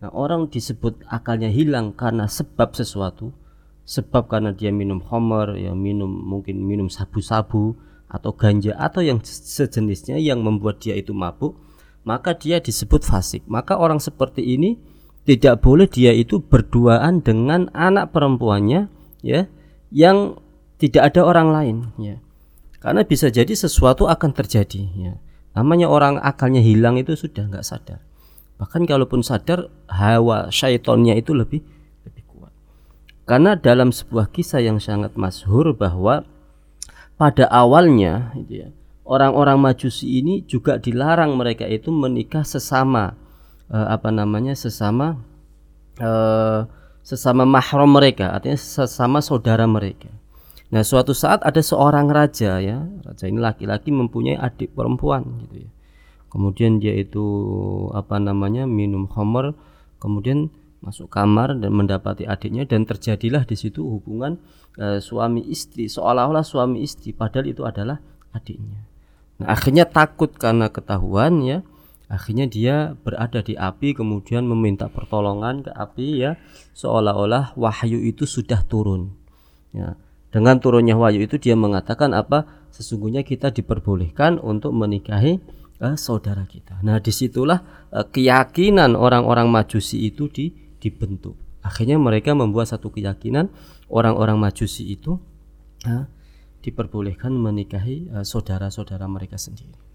nah 0.00 0.08
orang 0.08 0.48
disebut 0.48 1.04
akalnya 1.04 1.52
hilang 1.52 1.92
karena 1.92 2.24
sebab 2.24 2.72
sesuatu 2.72 3.36
sebab 3.84 4.24
karena 4.32 4.56
dia 4.56 4.72
minum 4.72 5.04
homer 5.04 5.52
ya 5.60 5.76
minum 5.76 6.08
mungkin 6.08 6.64
minum 6.64 6.88
sabu-sabu 6.88 7.76
atau 8.15 8.31
ganja 8.31 8.71
atau 8.79 9.03
yang 9.03 9.19
sejenisnya 9.19 10.15
yang 10.15 10.39
membuat 10.39 10.79
dia 10.79 10.95
itu 10.95 11.11
mabuk 11.11 11.59
maka 12.07 12.31
dia 12.31 12.63
disebut 12.63 13.03
fasik 13.03 13.43
maka 13.51 13.75
orang 13.75 13.99
seperti 13.99 14.55
ini 14.55 14.79
tidak 15.27 15.59
boleh 15.59 15.91
dia 15.91 16.15
itu 16.15 16.39
berduaan 16.39 17.19
dengan 17.19 17.67
anak 17.75 18.15
perempuannya 18.15 18.87
ya 19.19 19.51
yang 19.91 20.39
tidak 20.79 21.11
ada 21.11 21.21
orang 21.27 21.51
lain 21.51 21.77
ya 21.99 22.23
karena 22.85 23.01
bisa 23.01 23.33
jadi 23.33 23.49
sesuatu 23.49 24.05
akan 24.05 24.29
terjadi 24.29 24.85
ya. 24.93 25.17
Namanya 25.57 25.89
orang 25.89 26.21
akalnya 26.21 26.61
hilang 26.61 27.01
itu 27.01 27.17
sudah 27.17 27.49
nggak 27.49 27.65
sadar. 27.65 27.97
Bahkan 28.61 28.85
kalaupun 28.85 29.25
sadar 29.25 29.73
hawa 29.89 30.53
syaitonnya 30.53 31.17
itu 31.17 31.33
lebih 31.33 31.65
lebih 32.05 32.23
kuat. 32.29 32.53
Karena 33.25 33.57
dalam 33.57 33.89
sebuah 33.89 34.29
kisah 34.29 34.61
yang 34.61 34.77
sangat 34.77 35.17
masyhur 35.17 35.73
bahwa 35.73 36.29
pada 37.15 37.47
awalnya 37.47 38.35
gitu 38.35 38.65
ya, 38.65 38.69
orang-orang 39.07 39.57
Majusi 39.59 40.19
ini 40.19 40.43
juga 40.43 40.77
dilarang 40.79 41.35
mereka 41.39 41.63
itu 41.67 41.91
menikah 41.91 42.43
sesama 42.43 43.15
eh, 43.71 43.87
apa 43.87 44.11
namanya 44.11 44.53
sesama 44.55 45.19
eh, 45.99 46.67
sesama 47.05 47.45
mahram 47.45 47.91
mereka 47.91 48.33
artinya 48.35 48.57
sesama 48.57 49.21
saudara 49.21 49.63
mereka 49.69 50.09
Nah, 50.73 50.81
suatu 50.81 51.13
saat 51.13 51.45
ada 51.45 51.61
seorang 51.61 52.09
raja 52.09 52.57
ya, 52.57 52.83
raja 53.05 53.25
ini 53.29 53.37
laki-laki 53.37 53.93
mempunyai 53.93 54.35
adik 54.35 54.73
perempuan 54.73 55.45
gitu 55.45 55.69
ya. 55.69 55.69
Kemudian 56.33 56.81
dia 56.81 56.91
itu 56.97 57.23
apa 57.93 58.17
namanya 58.17 58.65
minum 58.65 59.05
khamr, 59.05 59.53
kemudian 60.01 60.49
masuk 60.81 61.07
kamar 61.07 61.55
dan 61.61 61.71
mendapati 61.71 62.27
adiknya 62.27 62.67
dan 62.67 62.83
terjadilah 62.83 63.45
di 63.47 63.55
situ 63.55 63.81
hubungan 63.81 64.41
e, 64.75 64.99
suami 65.01 65.43
istri 65.49 65.89
seolah-olah 65.91 66.45
suami 66.45 66.83
istri 66.85 67.11
padahal 67.11 67.47
itu 67.49 67.63
adalah 67.63 67.99
adiknya. 68.31 68.85
Nah, 69.41 69.51
akhirnya 69.51 69.87
takut 69.87 70.31
karena 70.35 70.71
ketahuan 70.71 71.43
ya. 71.43 71.59
Akhirnya 72.05 72.45
dia 72.45 72.93
berada 73.01 73.41
di 73.41 73.57
api 73.57 73.97
kemudian 73.97 74.45
meminta 74.45 74.85
pertolongan 74.93 75.65
ke 75.65 75.73
api 75.73 76.21
ya 76.21 76.37
seolah-olah 76.77 77.57
wahyu 77.57 77.97
itu 77.97 78.29
sudah 78.29 78.61
turun. 78.61 79.09
Ya 79.73 79.97
dengan 80.35 80.59
turunnya 80.59 80.99
wahyu 80.99 81.23
itu 81.23 81.39
dia 81.39 81.55
mengatakan 81.55 82.11
apa 82.11 82.43
sesungguhnya 82.75 83.23
kita 83.23 83.55
diperbolehkan 83.55 84.35
untuk 84.43 84.75
menikahi 84.75 85.39
uh, 85.79 85.95
saudara 85.95 86.43
kita 86.43 86.75
nah 86.83 86.99
di 86.99 87.15
situlah 87.15 87.63
uh, 87.95 88.03
keyakinan 88.03 88.99
orang-orang 88.99 89.47
majusi 89.47 90.03
itu 90.03 90.27
di, 90.27 90.51
dibentuk 90.83 91.39
akhirnya 91.63 91.95
mereka 91.95 92.35
membuat 92.35 92.67
satu 92.67 92.91
keyakinan 92.91 93.47
orang-orang 93.89 94.37
majusi 94.39 94.91
itu 94.93 95.17
uh, 95.85 96.05
diperbolehkan 96.61 97.33
menikahi 97.33 98.09
saudara-saudara 98.25 99.05
mereka 99.05 99.37
sendiri. 99.37 99.85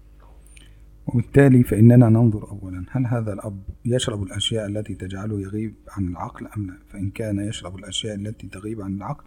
وبالتالي 1.07 1.63
فإننا 1.63 2.09
ننظر 2.09 2.49
أولا 2.49 2.85
هل 2.91 3.05
هذا 3.05 3.33
الأب 3.33 3.61
يشرب 3.85 4.23
الأشياء 4.23 4.65
التي 4.67 4.95
تجعله 4.95 5.41
يغيب 5.41 5.73
عن 5.89 6.07
العقل 6.07 6.47
أم 6.57 6.67
لا؟ 6.67 6.77
فإن 6.89 7.09
كان 7.09 7.39
يشرب 7.39 7.75
الأشياء 7.75 8.15
التي 8.15 8.47
تغيب 8.47 8.81
عن 8.81 8.95
العقل 8.95 9.23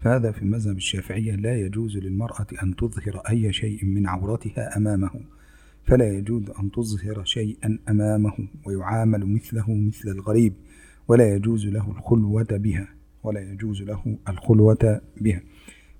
فهذا 0.00 0.32
في 0.32 0.44
مذهب 0.44 0.76
الشافعية 0.76 1.36
لا 1.36 1.60
يجوز 1.60 1.96
للمرأة 1.96 2.46
أن 2.62 2.76
تظهر 2.76 3.22
أي 3.28 3.52
شيء 3.52 3.84
من 3.84 4.06
عورتها 4.06 4.76
أمامه 4.76 5.10
فلا 5.84 6.08
يجوز 6.08 6.50
أن 6.50 6.70
تظهر 6.70 7.24
شيئا 7.24 7.78
أمامه 7.88 8.48
ويعامل 8.64 9.26
مثله 9.26 9.74
مثل 9.74 10.08
الغريب 10.08 10.54
ولا 11.08 11.34
يجوز 11.34 11.66
له 11.66 11.90
الخلوة 11.90 12.46
بها. 12.50 12.95
ولا 13.26 13.40
يجوز 13.40 13.82
له 13.82 14.16
الخلوة 14.28 15.00
بها 15.20 15.40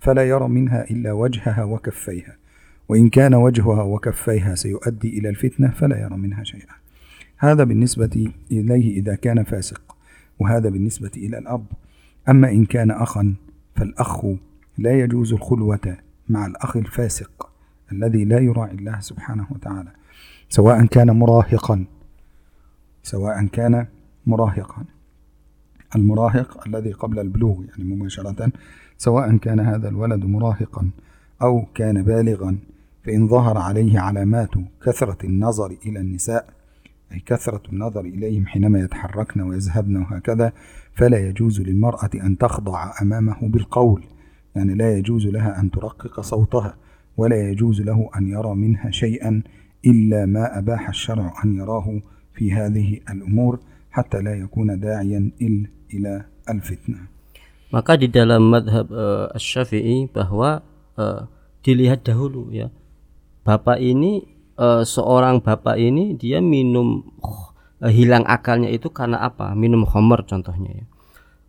فلا 0.00 0.28
يرى 0.28 0.49
منها 0.49 0.90
إلا 0.90 1.12
وجهها 1.12 1.64
وكفيها 1.64 2.37
وإن 2.88 3.09
كان 3.09 3.35
وجهها 3.35 3.83
وكفيها 3.83 4.54
سيؤدي 4.54 5.18
إلى 5.18 5.28
الفتنة 5.28 5.71
فلا 5.71 6.00
يرى 6.00 6.16
منها 6.16 6.45
شيئا. 6.45 6.75
هذا 7.38 7.64
بالنسبة 7.64 8.33
إليه 8.52 9.00
إذا 9.00 9.14
كان 9.14 9.45
فاسق 9.45 9.97
وهذا 10.38 10.68
بالنسبة 10.68 11.11
إلى 11.16 11.38
الأب. 11.38 11.66
أما 12.28 12.50
إن 12.50 12.64
كان 12.64 12.90
أخا 12.90 13.35
فالأخ 13.76 14.26
لا 14.78 15.00
يجوز 15.00 15.33
الخلوة 15.33 15.97
مع 16.28 16.47
الأخ 16.47 16.76
الفاسق 16.76 17.50
الذي 17.92 18.25
لا 18.25 18.38
يراعي 18.38 18.75
الله 18.75 19.00
سبحانه 19.00 19.47
وتعالى 19.50 19.92
سواء 20.49 20.87
كان 20.87 21.11
مراهقا 21.11 21.85
سواء 23.02 23.47
كان 23.47 23.87
مراهقا. 24.26 24.85
المراهق 25.97 26.66
الذي 26.66 26.93
قبل 26.93 27.19
البلوغ 27.19 27.64
يعني 27.64 27.85
مباشرة 27.85 28.52
سواء 28.99 29.37
كان 29.37 29.61
هذا 29.61 29.88
الولد 29.88 30.25
مراهقا 30.25 30.90
أو 31.43 31.66
كان 31.75 32.02
بالغا 32.02 32.59
فإن 33.05 33.28
ظهر 33.28 33.59
عليه 33.59 34.00
علامات 34.00 34.50
كثرة 34.83 35.26
النظر 35.26 35.76
إلى 35.87 36.00
النساء 36.00 36.47
أي 37.12 37.23
كثرة 37.26 37.62
النظر 37.73 38.00
إليهم 38.00 38.47
حينما 38.47 38.81
يتحركن 38.81 39.40
ويذهبن 39.40 39.97
وهكذا 39.97 40.52
فلا 40.95 41.19
يجوز 41.28 41.61
للمرأة 41.61 42.11
أن 42.14 42.38
تخضع 42.38 42.93
أمامه 43.02 43.37
بالقول 43.43 44.05
يعني 44.57 44.75
لا 44.75 44.97
يجوز 44.97 45.26
لها 45.26 45.61
أن 45.61 45.71
ترقق 45.71 46.21
صوتها 46.21 46.76
ولا 47.16 47.50
يجوز 47.50 47.83
له 47.83 48.11
أن 48.16 48.28
يرى 48.28 48.55
منها 48.55 48.90
شيئا 48.90 49.43
إلا 49.87 50.26
ما 50.26 50.59
أباح 50.59 50.88
الشرع 50.88 51.35
أن 51.45 51.57
يراه 51.57 52.00
في 52.35 52.52
هذه 52.52 53.00
الأمور. 53.11 53.61
حتى 53.96 54.20
لا 54.20 54.36
يكون 54.44 54.76
داعيا 54.76 55.20
إلى 55.88 56.12
الفتنة 56.44 57.16
Maka 57.66 57.98
di 57.98 58.06
dalam 58.06 58.46
madhab 58.46 58.86
uh, 58.94 59.26
Asy-Syafi'i 59.34 60.06
bahwa 60.06 60.62
eh, 60.94 61.26
dilihat 61.66 62.06
dahulu 62.06 62.54
ya. 62.54 62.70
Bapak 63.42 63.82
ini 63.82 64.22
eh, 64.54 64.86
seorang 64.86 65.42
bapak 65.42 65.74
ini 65.74 66.14
dia 66.14 66.38
minum 66.38 67.02
hilang 67.82 68.22
akalnya 68.22 68.70
itu 68.70 68.86
karena 68.94 69.18
apa? 69.18 69.50
Minum 69.58 69.82
homer 69.82 70.22
contohnya 70.22 70.78
ya. 70.78 70.84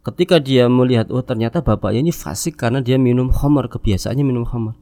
Ketika 0.09 0.41
dia 0.41 0.65
melihat 0.65 1.13
oh 1.13 1.21
ternyata 1.21 1.61
bapaknya 1.61 2.09
ini 2.09 2.13
fasik 2.15 2.57
karena 2.57 2.81
dia 2.81 2.97
minum 2.97 3.29
homer, 3.29 3.69
kebiasaannya 3.69 4.25
minum 4.25 4.43
homer. 4.49 4.73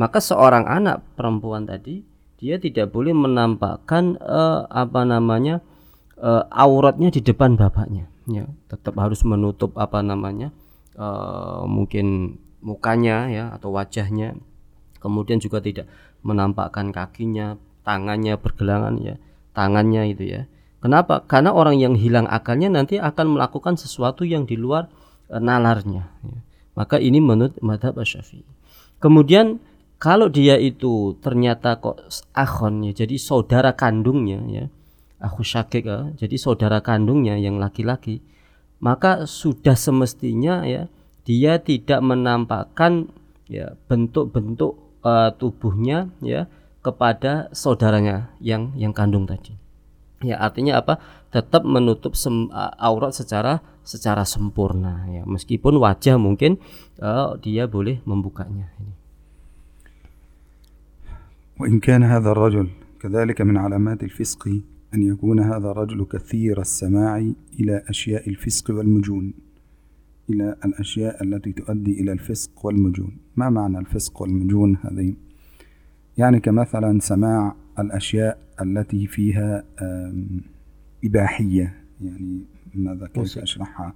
Maka 0.00 0.24
seorang 0.24 0.64
anak 0.72 1.04
perempuan 1.20 1.68
tadi 1.68 2.00
dia 2.40 2.56
tidak 2.56 2.96
boleh 2.96 3.12
menampakkan 3.12 4.16
uh, 4.24 4.64
apa 4.72 5.04
namanya? 5.04 5.60
Uh, 6.22 6.46
auratnya 6.48 7.10
di 7.10 7.20
depan 7.20 7.58
bapaknya. 7.58 8.06
Ya 8.30 8.46
tetap 8.70 8.94
harus 9.02 9.26
menutup 9.26 9.74
apa 9.74 9.98
namanya 9.98 10.54
uh, 10.94 11.66
mungkin 11.66 12.38
mukanya 12.62 13.28
ya 13.28 13.44
atau 13.52 13.74
wajahnya. 13.74 14.38
Kemudian 15.02 15.42
juga 15.42 15.58
tidak 15.58 15.90
menampakkan 16.22 16.94
kakinya 16.94 17.58
tangannya 17.82 18.38
pergelangan 18.38 18.94
ya 19.02 19.18
tangannya 19.52 20.14
itu 20.14 20.24
ya. 20.24 20.42
Kenapa? 20.82 21.22
Karena 21.26 21.54
orang 21.54 21.78
yang 21.78 21.94
hilang 21.94 22.26
akalnya 22.26 22.66
nanti 22.66 22.98
akan 22.98 23.38
melakukan 23.38 23.78
sesuatu 23.78 24.26
yang 24.26 24.46
di 24.46 24.58
luar 24.58 24.90
uh, 25.30 25.42
nalarnya 25.42 26.10
ya. 26.22 26.38
maka 26.78 27.02
ini 27.02 27.18
menurut 27.18 27.58
madhab 27.62 27.98
syafi'i. 28.02 28.46
Kemudian 29.02 29.58
kalau 30.02 30.26
dia 30.26 30.58
itu 30.58 31.14
ternyata 31.22 31.78
kok 31.78 32.02
akhon 32.34 32.90
ya 32.90 33.06
jadi 33.06 33.14
saudara 33.22 33.70
kandungnya 33.78 34.42
ya 34.50 34.64
aku 35.21 35.41
syakik 35.41 35.89
ya, 35.89 36.13
jadi 36.13 36.35
saudara 36.37 36.81
kandungnya 36.81 37.37
yang 37.37 37.57
laki-laki 37.57 38.21
maka 38.77 39.25
sudah 39.25 39.73
semestinya 39.73 40.61
ya 40.65 40.89
dia 41.25 41.59
tidak 41.59 41.99
menampakkan 41.99 43.09
ya 43.49 43.75
bentuk-bentuk 43.89 44.77
uh, 45.03 45.33
tubuhnya 45.35 46.13
ya 46.23 46.45
kepada 46.79 47.51
saudaranya 47.51 48.31
yang 48.39 48.71
yang 48.79 48.95
kandung 48.95 49.27
tadi. 49.27 49.57
Ya 50.23 50.39
artinya 50.39 50.79
apa? 50.81 50.97
Tetap 51.29 51.67
menutup 51.67 52.15
sem, 52.15 52.47
uh, 52.49 52.73
aurat 52.79 53.11
secara 53.11 53.59
secara 53.83 54.23
sempurna 54.23 55.03
ya. 55.11 55.27
Meskipun 55.27 55.77
wajah 55.83 56.15
mungkin 56.15 56.63
uh, 57.03 57.35
dia 57.41 57.67
boleh 57.67 57.99
membukanya 58.05 58.71
ini. 58.79 58.95
وإن 61.57 61.81
كان 61.81 62.05
هذا 62.05 62.37
الرجل 62.37 62.69
كذلك 63.01 63.41
من 63.41 63.57
علامات 63.57 64.05
الفسق 64.05 64.61
أن 64.94 65.02
يكون 65.02 65.40
هذا 65.40 65.70
الرجل 65.70 66.04
كثير 66.04 66.60
السماع 66.60 67.32
إلى 67.60 67.82
أشياء 67.88 68.28
الفسق 68.28 68.70
والمجون 68.70 69.32
إلى 70.30 70.56
الأشياء 70.64 71.24
التي 71.24 71.52
تؤدي 71.52 72.00
إلى 72.00 72.12
الفسق 72.12 72.66
والمجون. 72.66 73.16
ما 73.36 73.50
معنى 73.50 73.78
الفسق 73.78 74.22
والمجون 74.22 74.76
هذه؟ 74.76 75.14
يعني 76.18 76.40
كمثلا 76.40 76.98
سماع 77.00 77.56
الأشياء 77.78 78.38
التي 78.62 79.06
فيها 79.06 79.64
إباحية 81.04 81.74
يعني 82.00 82.40
ماذا 82.74 83.06
كيف 83.06 83.38
أشرحها؟ 83.38 83.94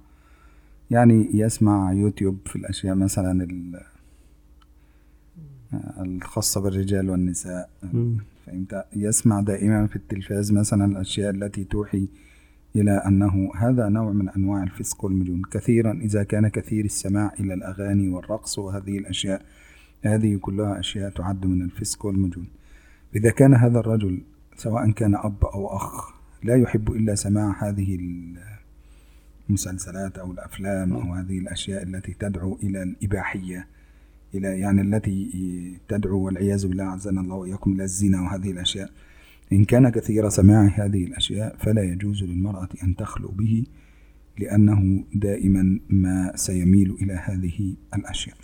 يعني 0.91 1.29
يسمع 1.33 1.93
يوتيوب 1.93 2.37
في 2.45 2.55
الأشياء 2.55 2.95
مثلا 2.95 3.47
الخاصة 5.99 6.61
بالرجال 6.61 7.09
والنساء. 7.09 7.69
فهمت؟ 8.45 8.85
يسمع 8.95 9.41
دائما 9.41 9.87
في 9.87 9.95
التلفاز 9.95 10.51
مثلا 10.51 10.85
الأشياء 10.85 11.29
التي 11.29 11.63
توحي 11.63 12.07
إلى 12.75 12.91
أنه 12.91 13.51
هذا 13.55 13.89
نوع 13.89 14.11
من 14.11 14.29
أنواع 14.29 14.63
الفسق 14.63 15.05
والمجون. 15.05 15.41
كثيرا 15.51 15.91
إذا 15.91 16.23
كان 16.23 16.47
كثير 16.47 16.85
السماع 16.85 17.33
إلى 17.39 17.53
الأغاني 17.53 18.09
والرقص 18.09 18.59
وهذه 18.59 18.97
الأشياء 18.97 19.41
هذه 20.01 20.37
كلها 20.37 20.79
أشياء 20.79 21.09
تعد 21.09 21.45
من 21.45 21.61
الفسق 21.61 22.05
والمجون. 22.05 22.47
إذا 23.15 23.29
كان 23.29 23.53
هذا 23.53 23.79
الرجل 23.79 24.21
سواء 24.55 24.91
كان 24.91 25.15
أب 25.15 25.45
أو 25.45 25.75
أخ 25.75 26.13
لا 26.43 26.55
يحب 26.55 26.91
إلا 26.91 27.15
سماع 27.15 27.69
هذه 27.69 27.99
المسلسلات 29.49 30.17
أو 30.17 30.31
الأفلام 30.31 30.93
أو 30.93 31.13
هذه 31.13 31.39
الأشياء 31.39 31.83
التي 31.83 32.13
تدعو 32.13 32.57
إلى 32.63 32.83
الإباحية. 32.83 33.67
إلى 34.37 34.59
يعني 34.59 34.81
التي 34.81 35.17
تدعو 35.87 36.25
والعياذ 36.25 36.67
بالله 36.67 36.83
عزنا 36.83 37.21
الله 37.21 37.35
وإياكم 37.35 37.69
إلى 37.73 37.83
الزنا 37.83 38.21
وهذه 38.21 38.51
الأشياء 38.51 38.89
إن 39.51 39.65
كان 39.65 39.89
كثير 39.89 40.29
سماع 40.29 40.71
هذه 40.75 41.03
الأشياء 41.03 41.55
فلا 41.59 41.83
يجوز 41.83 42.23
للمرأة 42.23 42.69
أن 42.83 42.95
تخلو 42.95 43.27
به 43.27 43.63
لأنه 44.39 45.03
دائما 45.13 45.79
ما 45.89 46.31
سيميل 46.35 46.97
إلى 47.01 47.13
هذه 47.13 47.75
الأشياء 47.95 48.37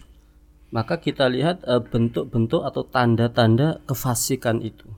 maka 0.73 0.97
kita 0.97 1.29
lihat 1.29 1.61
bentuk-bentuk 1.93 2.65
atau 2.65 2.81
tanda-tanda 2.81 3.77
kefasikan 3.85 4.57
itu. 4.65 4.89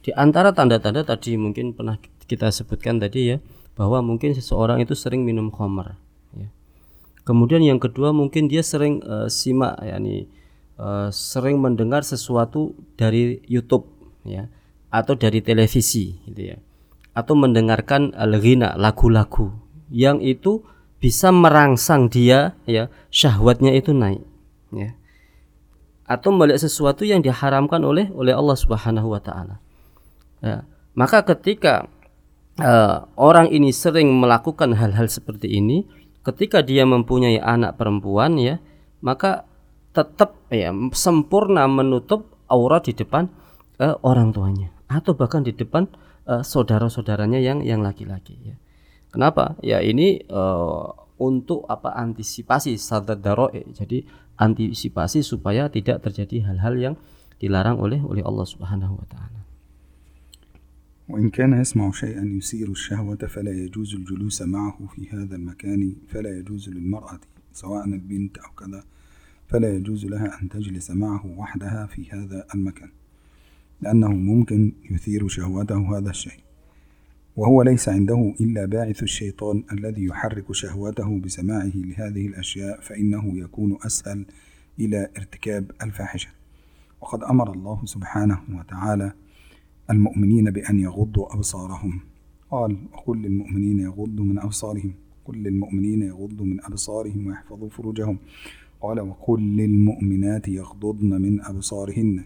Di 0.00 0.16
antara 0.16 0.56
tanda-tanda 0.56 1.04
tadi 1.04 1.36
mungkin 1.36 1.76
pernah 1.76 2.00
kita 2.24 2.48
sebutkan 2.48 2.96
tadi 2.96 3.36
ya 3.36 3.36
bahwa 3.76 4.00
mungkin 4.00 4.32
seseorang 4.32 4.80
itu 4.80 4.96
sering 4.96 5.28
minum 5.28 5.52
khamar 5.52 5.92
ya. 5.92 5.96
Kemudian 7.30 7.62
yang 7.62 7.78
kedua 7.78 8.10
mungkin 8.10 8.50
dia 8.50 8.66
sering 8.66 8.98
uh, 9.06 9.30
simak 9.30 9.78
yakni 9.86 10.26
uh, 10.82 11.14
sering 11.14 11.62
mendengar 11.62 12.02
sesuatu 12.02 12.74
dari 12.98 13.38
YouTube 13.46 13.86
ya 14.26 14.50
atau 14.90 15.14
dari 15.14 15.38
televisi 15.38 16.18
gitu 16.26 16.50
ya 16.50 16.58
atau 17.14 17.38
mendengarkan 17.38 18.10
al-ghina 18.18 18.74
lagu-lagu 18.74 19.54
yang 19.94 20.18
itu 20.18 20.66
bisa 20.98 21.30
merangsang 21.30 22.10
dia 22.10 22.58
ya 22.66 22.90
syahwatnya 23.14 23.78
itu 23.78 23.94
naik 23.94 24.26
ya 24.74 24.98
atau 26.10 26.34
melihat 26.34 26.66
sesuatu 26.66 27.06
yang 27.06 27.22
diharamkan 27.22 27.78
oleh 27.86 28.10
oleh 28.10 28.34
Allah 28.34 28.58
Subhanahu 28.58 29.14
wa 29.14 29.22
taala. 29.22 29.62
Ya, 30.42 30.66
maka 30.98 31.22
ketika 31.22 31.86
uh, 32.58 33.06
orang 33.14 33.46
ini 33.54 33.70
sering 33.70 34.10
melakukan 34.18 34.74
hal-hal 34.74 35.06
seperti 35.06 35.62
ini, 35.62 35.86
ketika 36.26 36.60
dia 36.60 36.84
mempunyai 36.84 37.40
anak 37.40 37.80
perempuan 37.80 38.36
ya, 38.36 38.60
maka 39.00 39.48
tetap 39.90 40.38
ya 40.52 40.70
sempurna 40.94 41.66
menutup 41.66 42.30
aurat 42.46 42.86
di 42.86 42.94
depan 42.94 43.26
uh, 43.82 43.96
orang 44.06 44.30
tuanya 44.30 44.70
atau 44.86 45.14
bahkan 45.18 45.42
di 45.42 45.54
depan 45.54 45.90
uh, 46.30 46.42
saudara-saudaranya 46.42 47.42
yang 47.42 47.62
yang 47.62 47.82
laki-laki 47.82 48.38
ya. 48.42 48.56
Kenapa? 49.10 49.58
Ya 49.58 49.82
ini 49.82 50.22
uh, 50.30 50.94
untuk 51.18 51.66
apa 51.66 51.92
antisipasi 51.98 52.78
sadad 52.78 53.18
daroe. 53.18 53.66
Jadi 53.74 54.06
antisipasi 54.38 55.26
supaya 55.26 55.66
tidak 55.68 56.00
terjadi 56.06 56.46
hal-hal 56.46 56.74
yang 56.78 56.94
dilarang 57.42 57.82
oleh 57.82 57.98
oleh 58.00 58.22
Allah 58.22 58.46
Subhanahu 58.46 58.94
wa 58.96 59.06
taala. 59.10 59.39
وإن 61.10 61.30
كان 61.30 61.60
يسمع 61.60 61.90
شيئا 61.90 62.24
يثير 62.24 62.70
الشهوة 62.70 63.16
فلا 63.16 63.50
يجوز 63.50 63.94
الجلوس 63.94 64.42
معه 64.42 64.78
في 64.94 65.10
هذا 65.10 65.36
المكان 65.36 65.96
فلا 66.08 66.38
يجوز 66.38 66.68
للمرأة 66.68 67.20
سواء 67.52 67.84
البنت 67.84 68.38
أو 68.38 68.50
كذا 68.50 68.84
فلا 69.48 69.74
يجوز 69.74 70.06
لها 70.06 70.42
أن 70.42 70.48
تجلس 70.48 70.90
معه 70.90 71.26
وحدها 71.26 71.86
في 71.86 72.10
هذا 72.10 72.46
المكان 72.54 72.88
لأنه 73.80 74.08
ممكن 74.08 74.72
يثير 74.90 75.28
شهوته 75.28 75.98
هذا 75.98 76.10
الشيء. 76.10 76.40
وهو 77.36 77.62
ليس 77.62 77.88
عنده 77.88 78.34
إلا 78.40 78.64
باعث 78.64 79.02
الشيطان 79.02 79.64
الذي 79.72 80.04
يحرك 80.04 80.52
شهوته 80.52 81.20
بسماعه 81.20 81.72
لهذه 81.74 82.26
الأشياء 82.26 82.80
فإنه 82.80 83.38
يكون 83.38 83.78
أسهل 83.86 84.26
إلى 84.80 85.08
ارتكاب 85.16 85.70
الفاحشة. 85.82 86.28
وقد 87.00 87.22
أمر 87.22 87.52
الله 87.52 87.82
سبحانه 87.84 88.40
وتعالى 88.58 89.12
المؤمنين 89.90 90.50
بأن 90.50 90.80
يغضوا 90.80 91.34
أبصارهم. 91.34 92.00
قال 92.50 92.76
وقل 92.92 93.22
للمؤمنين 93.22 93.80
يغضوا 93.80 94.24
من 94.24 94.38
أبصارهم 94.38 94.92
قل 95.24 95.36
للمؤمنين 95.36 96.02
يغضوا 96.02 96.46
من 96.46 96.64
أبصارهم 96.64 97.26
ويحفظوا 97.26 97.68
فروجهم. 97.68 98.18
قال 98.80 99.00
وقل 99.00 99.40
للمؤمنات 99.40 100.48
يغضضن 100.48 101.22
من 101.22 101.40
أبصارهن 101.40 102.24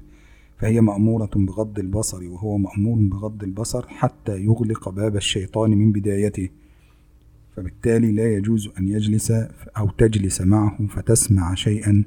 فهي 0.59 0.81
مأمورة 0.81 1.31
بغض 1.37 1.79
البصر 1.79 2.29
وهو 2.29 2.59
مأمور 2.59 2.98
بغض 2.98 3.42
البصر 3.42 3.88
حتى 3.88 4.44
يغلق 4.44 4.88
باب 4.88 5.16
الشيطان 5.16 5.70
من 5.70 5.92
بدايته. 5.92 6.48
فبالتالي 7.57 8.12
لا 8.12 8.35
يجوز 8.35 8.68
أن 8.79 8.88
يجلس 8.88 9.31
أو 9.79 9.90
تجلس 9.98 10.40
معه 10.40 10.87
فتسمع 10.87 11.55
شيئا 11.55 12.05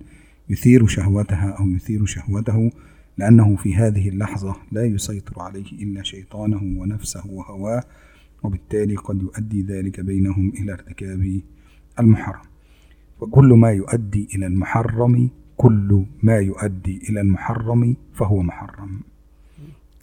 يثير 0.50 0.88
شهوتها 0.88 1.50
أو 1.60 1.70
يثير 1.70 2.06
شهوته 2.06 2.72
لأنه 3.18 3.56
في 3.56 3.76
هذه 3.76 4.10
اللحظة 4.10 4.56
لا 4.72 4.86
يسيطر 4.86 5.42
عليه 5.42 5.72
إلا 5.72 6.04
شيطانه 6.04 6.62
ونفسه 6.80 7.24
وهواه 7.28 7.84
وبالتالي 8.44 8.96
قد 8.96 9.22
يؤدي 9.22 9.62
ذلك 9.62 10.00
بينهم 10.00 10.50
إلى 10.50 10.74
ارتكاب 10.74 11.42
المحرم 12.00 12.48
وكل 13.20 13.50
ما 13.54 13.72
يؤدي 13.72 14.28
إلى 14.36 14.46
المحرم 14.48 15.30
كل 15.58 16.06
ما 16.24 16.38
يؤدي 16.38 17.02
إلى 17.10 17.22
المحرم 17.22 17.96
فهو 18.14 18.42
محرم 18.42 19.02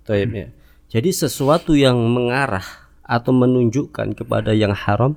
Taib, 0.05 0.37
ya. 0.37 0.53
Jadi 0.93 1.17
sesuatu 1.17 1.73
yang 1.73 1.97
mengarah 1.97 2.93
atau 3.01 3.33
menunjukkan 3.33 4.13
kepada 4.13 4.53
yang 4.53 4.77
haram, 4.77 5.17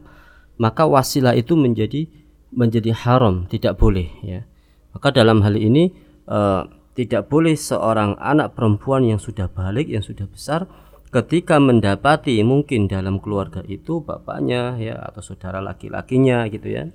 maka 0.55 0.87
wasilah 0.87 1.35
itu 1.35 1.59
menjadi 1.59 2.07
menjadi 2.55 2.95
haram, 2.95 3.51
tidak 3.51 3.75
boleh 3.75 4.07
ya. 4.23 4.47
Maka 4.95 5.11
dalam 5.11 5.43
hal 5.43 5.59
ini 5.59 5.91
eh, 6.31 6.63
tidak 6.97 7.29
boleh 7.29 7.53
seorang 7.53 8.17
anak 8.17 8.57
perempuan 8.57 9.05
yang 9.05 9.21
sudah 9.21 9.45
balik, 9.45 9.85
yang 9.85 10.01
sudah 10.01 10.25
besar 10.25 10.65
ketika 11.13 11.61
mendapati 11.61 12.41
mungkin 12.41 12.89
dalam 12.89 13.21
keluarga 13.21 13.63
itu 13.69 14.01
bapaknya 14.03 14.75
ya 14.81 14.97
atau 15.05 15.21
saudara 15.21 15.61
laki-lakinya 15.61 16.49
gitu 16.49 16.67
ya. 16.67 16.89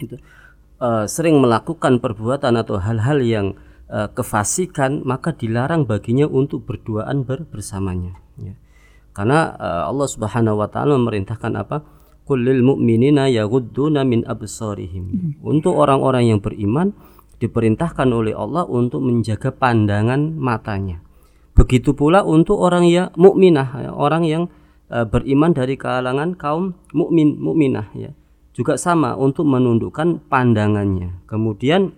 Itu 0.00 0.16
eh, 0.80 1.04
sering 1.06 1.44
melakukan 1.44 2.00
perbuatan 2.00 2.56
atau 2.56 2.80
hal-hal 2.80 3.20
yang 3.20 3.46
eh, 3.92 4.08
kefasikan 4.10 5.04
maka 5.04 5.36
dilarang 5.36 5.84
baginya 5.84 6.24
untuk 6.24 6.64
berduaan 6.64 7.28
ber- 7.28 7.44
bersamanya 7.44 8.16
ya. 8.40 8.56
Karena 9.12 9.54
eh, 9.60 9.82
Allah 9.92 10.08
Subhanahu 10.08 10.56
wa 10.56 10.68
taala 10.72 10.96
memerintahkan 10.96 11.52
apa? 11.54 11.84
Kullil 12.24 12.64
mu'minina 12.64 13.28
yaghudduna 13.28 14.00
min 14.08 14.24
absarihim. 14.24 15.36
Untuk 15.44 15.76
orang-orang 15.76 16.32
yang 16.32 16.40
beriman 16.40 16.96
diperintahkan 17.43 18.07
oleh 18.11 18.35
Allah 18.35 18.67
untuk 18.67 19.01
menjaga 19.03 19.55
pandangan 19.55 20.35
matanya. 20.35 20.99
Begitu 21.55 21.95
pula 21.95 22.23
untuk 22.23 22.59
orang 22.59 22.87
yang 22.87 23.11
mukminah, 23.15 23.69
ya, 23.79 23.91
orang 23.91 24.23
yang 24.27 24.43
eh, 24.91 25.07
beriman 25.07 25.55
dari 25.55 25.75
kalangan 25.79 26.35
kaum 26.35 26.75
mukmin 26.91 27.39
mukminah 27.39 27.91
ya. 27.95 28.11
Juga 28.55 28.75
sama 28.75 29.15
untuk 29.15 29.47
menundukkan 29.47 30.27
pandangannya. 30.27 31.23
Kemudian 31.27 31.95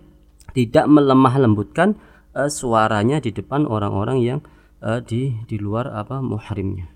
tidak 0.54 0.86
melemah 0.86 1.34
lembutkan 1.42 1.98
eh, 2.34 2.50
suaranya 2.50 3.18
di 3.18 3.34
depan 3.34 3.66
orang-orang 3.66 4.18
yang 4.22 4.38
eh, 4.82 5.02
di 5.02 5.34
di 5.46 5.56
luar 5.58 5.90
apa 5.90 6.22
muhrimnya. 6.22 6.92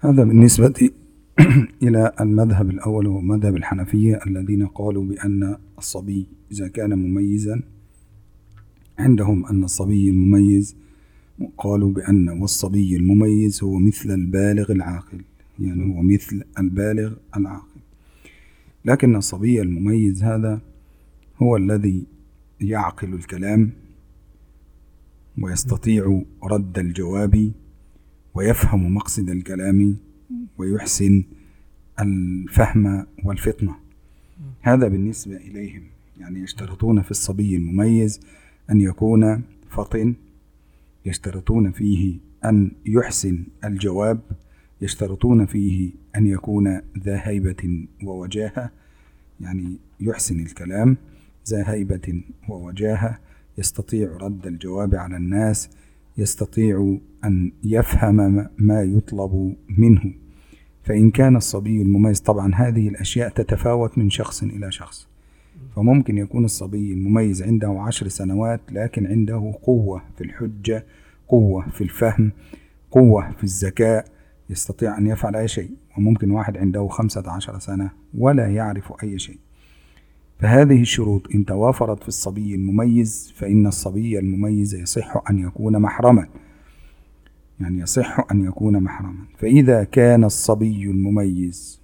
هذا 0.00 0.24
بالنسبة 0.24 0.90
إلى 1.83 2.11
المذهب 2.21 2.69
الأول 2.69 3.07
وهو 3.07 3.21
مذهب 3.21 3.55
الحنفية 3.55 4.19
الذين 4.27 4.67
قالوا 4.67 5.05
بأن 5.05 5.57
الصبي 5.77 6.27
إذا 6.51 6.67
كان 6.67 6.93
مميزا 6.99 7.61
عندهم 8.99 9.45
أن 9.45 9.63
الصبي 9.63 10.09
المميز 10.09 10.75
قالوا 11.57 11.91
بأن 11.91 12.29
والصبي 12.29 12.95
المميز 12.95 13.63
هو 13.63 13.79
مثل 13.79 14.11
البالغ 14.11 14.71
العاقل 14.71 15.21
يعني 15.59 15.95
هو 15.95 16.01
مثل 16.01 16.43
البالغ 16.59 17.13
العاقل. 17.37 17.79
لكن 18.85 19.15
الصبي 19.15 19.61
المميز 19.61 20.23
هذا 20.23 20.61
هو 21.41 21.57
الذي 21.57 22.03
يعقل 22.61 23.13
الكلام 23.13 23.71
ويستطيع 25.41 26.21
رد 26.43 26.79
الجواب 26.79 27.51
ويفهم 28.35 28.95
مقصد 28.95 29.29
الكلام 29.29 29.97
ويحسن 30.57 31.23
الفهم 31.99 33.05
والفطنة. 33.23 33.75
هذا 34.61 34.87
بالنسبة 34.87 35.35
إليهم. 35.35 35.83
يعني 36.19 36.39
يشترطون 36.39 37.01
في 37.01 37.11
الصبي 37.11 37.55
المميز 37.55 38.19
أن 38.71 38.81
يكون 38.81 39.43
فطن 39.69 40.15
يشترطون 41.05 41.71
فيه 41.71 42.17
أن 42.45 42.71
يحسن 42.85 43.43
الجواب 43.63 44.19
يشترطون 44.81 45.45
فيه 45.45 45.91
أن 46.15 46.27
يكون 46.27 46.81
ذا 46.99 47.27
هيبة 47.27 47.87
ووجاهة. 48.03 48.71
يعني 49.41 49.77
يحسن 49.99 50.39
الكلام 50.39 50.97
ذا 51.49 51.71
هيبة 51.71 52.21
ووجاهة. 52.49 53.19
يستطيع 53.57 54.17
رد 54.17 54.47
الجواب 54.47 54.95
على 54.95 55.17
الناس 55.17 55.69
يستطيع 56.17 56.97
أن 57.25 57.51
يفهم 57.63 58.47
ما 58.57 58.81
يطلب 58.83 59.55
منه. 59.69 60.13
فإن 60.85 61.11
كان 61.11 61.35
الصبي 61.35 61.81
المميز 61.81 62.19
طبعا 62.19 62.55
هذه 62.55 62.87
الأشياء 62.87 63.29
تتفاوت 63.29 63.97
من 63.97 64.09
شخص 64.09 64.43
إلى 64.43 64.71
شخص. 64.71 65.07
فممكن 65.75 66.17
يكون 66.17 66.45
الصبي 66.45 66.93
المميز 66.93 67.43
عنده 67.43 67.81
عشر 67.87 68.07
سنوات 68.07 68.61
لكن 68.71 69.07
عنده 69.07 69.53
قوة 69.63 70.01
في 70.17 70.23
الحجة 70.23 70.85
قوة 71.27 71.69
في 71.69 71.81
الفهم 71.81 72.31
قوة 72.91 73.31
في 73.31 73.43
الذكاء 73.43 74.05
يستطيع 74.49 74.97
أن 74.97 75.07
يفعل 75.07 75.35
أي 75.35 75.47
شيء. 75.47 75.69
وممكن 75.97 76.31
واحد 76.31 76.57
عنده 76.57 76.87
خمسة 76.87 77.23
عشر 77.31 77.59
سنة 77.59 77.91
ولا 78.17 78.47
يعرف 78.47 78.93
أي 79.03 79.19
شيء. 79.19 79.39
فهذه 80.39 80.81
الشروط 80.81 81.27
إن 81.35 81.45
توافرت 81.45 82.01
في 82.01 82.07
الصبي 82.07 82.55
المميز 82.55 83.33
فإن 83.35 83.67
الصبي 83.67 84.19
المميز 84.19 84.75
يصح 84.75 85.23
أن 85.29 85.39
يكون 85.39 85.79
محرما. 85.79 86.27
يعني 87.59 87.79
يصح 87.79 88.31
أن 88.31 88.45
يكون 88.45 88.83
محرما. 88.83 89.25
فإذا 89.37 89.83
كان 89.83 90.23
الصبي 90.23 90.83
المميز 90.83 91.81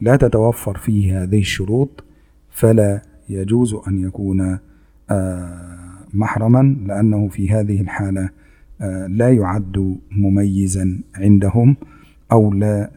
لا 0.00 0.16
تتوفر 0.16 0.76
فيه 0.78 1.22
هذه 1.22 1.38
الشروط 1.40 2.04
فلا 2.50 3.02
يجوز 3.28 3.74
أن 3.88 4.04
يكون 4.04 4.58
آه، 5.10 6.04
محرما 6.14 6.76
لأنه 6.86 7.28
في 7.28 7.50
هذه 7.50 7.80
الحالة 7.80 8.30
آه، 8.80 9.06
لا 9.06 9.32
يعد 9.32 9.98
مميزا 10.10 11.00
عندهم 11.14 11.76
أو 12.32 12.52
لا 12.52 12.90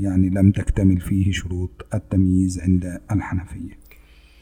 يعني 0.00 0.28
لم 0.28 0.50
تكتمل 0.50 1.00
فيه 1.00 1.32
شروط 1.32 1.70
التمييز 1.94 2.60
عند 2.60 3.00
الحنفية. 3.10 3.86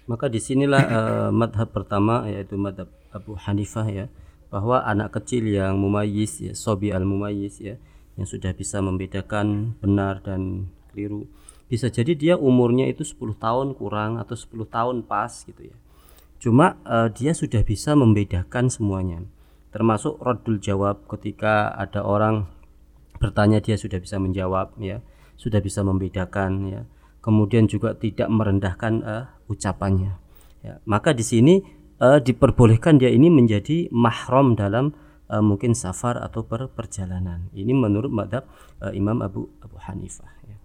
Maka 0.04 0.28
disinilah 0.28 0.82
eh, 0.84 1.28
madhab 1.32 1.72
pertama 1.72 2.28
yaitu 2.28 2.60
madhab 2.60 2.92
Abu 3.08 3.40
Hanifah 3.40 3.88
ya. 3.88 4.06
Bahwa 4.54 4.86
anak 4.86 5.18
kecil 5.18 5.50
yang 5.50 5.82
mumayyiz 5.82 6.38
ya 6.38 6.54
sobi 6.54 6.94
al 6.94 7.02
mumayyiz 7.02 7.58
ya 7.58 7.74
yang 8.14 8.22
sudah 8.22 8.54
bisa 8.54 8.78
membedakan 8.78 9.74
benar 9.82 10.22
dan 10.22 10.70
keliru. 10.94 11.26
Bisa 11.66 11.90
jadi 11.90 12.14
dia 12.14 12.34
umurnya 12.38 12.86
itu 12.86 13.02
10 13.02 13.34
tahun 13.34 13.74
kurang 13.74 14.22
atau 14.22 14.38
10 14.38 14.70
tahun 14.70 14.96
pas 15.02 15.42
gitu 15.42 15.58
ya. 15.58 15.76
Cuma 16.38 16.78
eh, 16.86 17.10
dia 17.10 17.34
sudah 17.34 17.66
bisa 17.66 17.98
membedakan 17.98 18.70
semuanya. 18.70 19.26
Termasuk 19.74 20.22
rodul 20.22 20.62
jawab 20.62 21.02
ketika 21.10 21.74
ada 21.74 22.06
orang 22.06 22.46
bertanya 23.18 23.58
dia 23.58 23.74
sudah 23.74 23.98
bisa 23.98 24.22
menjawab 24.22 24.78
ya 24.78 25.02
sudah 25.34 25.58
bisa 25.58 25.82
membedakan 25.82 26.70
ya. 26.70 26.82
Kemudian 27.18 27.66
juga 27.66 27.98
tidak 27.98 28.30
merendahkan 28.30 29.02
eh, 29.02 29.24
ucapannya 29.50 30.14
ya. 30.62 30.78
Maka 30.86 31.10
di 31.10 31.26
sini 31.26 31.58
eh, 32.03 32.19
diperbolehkan 32.23 32.97
dia 33.01 33.09
ini 33.09 33.27
menjadi 33.29 33.87
mahram 33.91 34.55
dalam 34.55 34.91
eh, 35.31 35.43
mungkin 35.43 35.71
safar 35.75 36.15
atau 36.19 36.43
per- 36.43 36.71
perjalanan 36.71 37.49
ini 37.53 37.73
menurut 37.75 38.11
madhab 38.11 38.43
eh, 38.83 38.91
Imam 38.95 39.19
Abu 39.21 39.49
Abu 39.65 39.77
Hanifah 39.79 40.31
ya. 40.47 40.57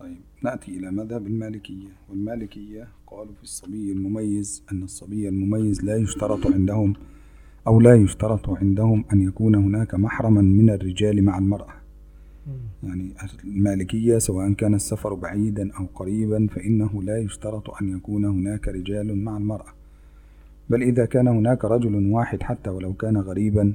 طيب 0.00 0.20
نأتي 0.44 0.76
إلى 0.76 0.90
مذهب 0.90 1.26
المالكية 1.26 1.88
والمالكية 2.08 2.88
قالوا 3.06 3.34
في 3.34 3.42
الصبي 3.42 3.92
المميز 3.92 4.62
أن 4.72 4.82
الصبي 4.82 5.28
المميز 5.28 5.84
لا 5.84 5.96
يشترط 5.96 6.46
عندهم 6.46 6.92
أو 7.66 7.80
لا 7.80 7.94
يشترط 7.94 8.50
عندهم 8.50 9.04
أن 9.12 9.22
يكون 9.22 9.54
هناك 9.54 9.94
محرما 9.94 10.42
من 10.42 10.70
الرجال 10.70 11.24
مع 11.24 11.38
المرأة 11.38 11.74
يعني 12.83 13.11
المالكية 13.43 14.17
سواء 14.17 14.53
كان 14.53 14.73
السفر 14.73 15.13
بعيدا 15.13 15.71
أو 15.71 15.85
قريبا 15.95 16.47
فإنه 16.47 17.03
لا 17.03 17.17
يشترط 17.17 17.69
أن 17.81 17.97
يكون 17.97 18.25
هناك 18.25 18.67
رجال 18.67 19.23
مع 19.23 19.37
المرأة. 19.37 19.73
بل 20.69 20.83
إذا 20.83 21.05
كان 21.05 21.27
هناك 21.27 21.65
رجل 21.65 22.11
واحد 22.11 22.43
حتى 22.43 22.69
ولو 22.69 22.93
كان 22.93 23.17
غريبا 23.17 23.73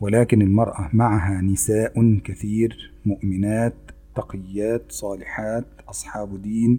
ولكن 0.00 0.42
المرأة 0.42 0.90
معها 0.92 1.40
نساء 1.40 2.18
كثير 2.24 2.92
مؤمنات 3.06 3.74
تقيات 4.14 4.82
صالحات 4.88 5.64
أصحاب 5.88 6.42
دين 6.42 6.78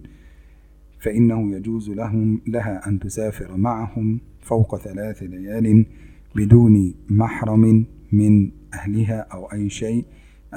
فإنه 1.00 1.56
يجوز 1.56 1.90
لهم 1.90 2.40
لها 2.46 2.88
أن 2.88 2.98
تسافر 2.98 3.56
معهم 3.56 4.20
فوق 4.42 4.76
ثلاث 4.76 5.22
ليال 5.22 5.86
بدون 6.34 6.94
محرم 7.10 7.84
من 8.12 8.50
أهلها 8.74 9.26
أو 9.32 9.52
أي 9.52 9.70
شيء. 9.70 10.04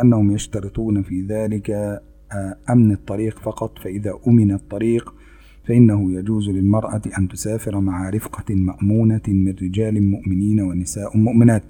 أنهم 0.04 0.32
يشترطون 0.32 1.02
في 1.02 1.22
ذلك 1.22 1.70
آه، 2.32 2.56
أمن 2.70 2.92
الطريق 2.92 3.40
فقط 3.40 3.80
فإذا 3.80 4.14
أمن 4.28 4.52
الطريق 4.52 5.14
فإنه 5.68 6.12
يجوز 6.12 6.50
للمرأة 6.50 7.02
أن 7.20 7.28
تسافر 7.28 7.80
مع 7.80 8.10
رفقة 8.10 8.56
مأمونة 8.56 9.22
من 9.28 9.56
رجال 9.62 10.04
مؤمنين 10.04 10.62
ونساء 10.62 11.18
مؤمنات. 11.18 11.64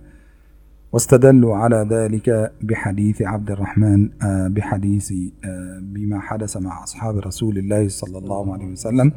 واستدلوا 0.92 1.56
على 1.56 1.88
ذلك 1.90 2.52
بحديث 2.62 3.22
عبد 3.22 3.52
الرحمن 3.52 4.10
آه، 4.22 4.48
بحديث 4.48 5.14
آه، 5.46 5.80
بما 5.82 6.20
حدث 6.20 6.58
مع 6.58 6.84
أصحاب 6.84 7.18
رسول 7.18 7.58
الله 7.58 7.88
صلى 7.88 8.18
الله 8.18 8.54
عليه 8.54 8.66
وسلم 8.66 9.12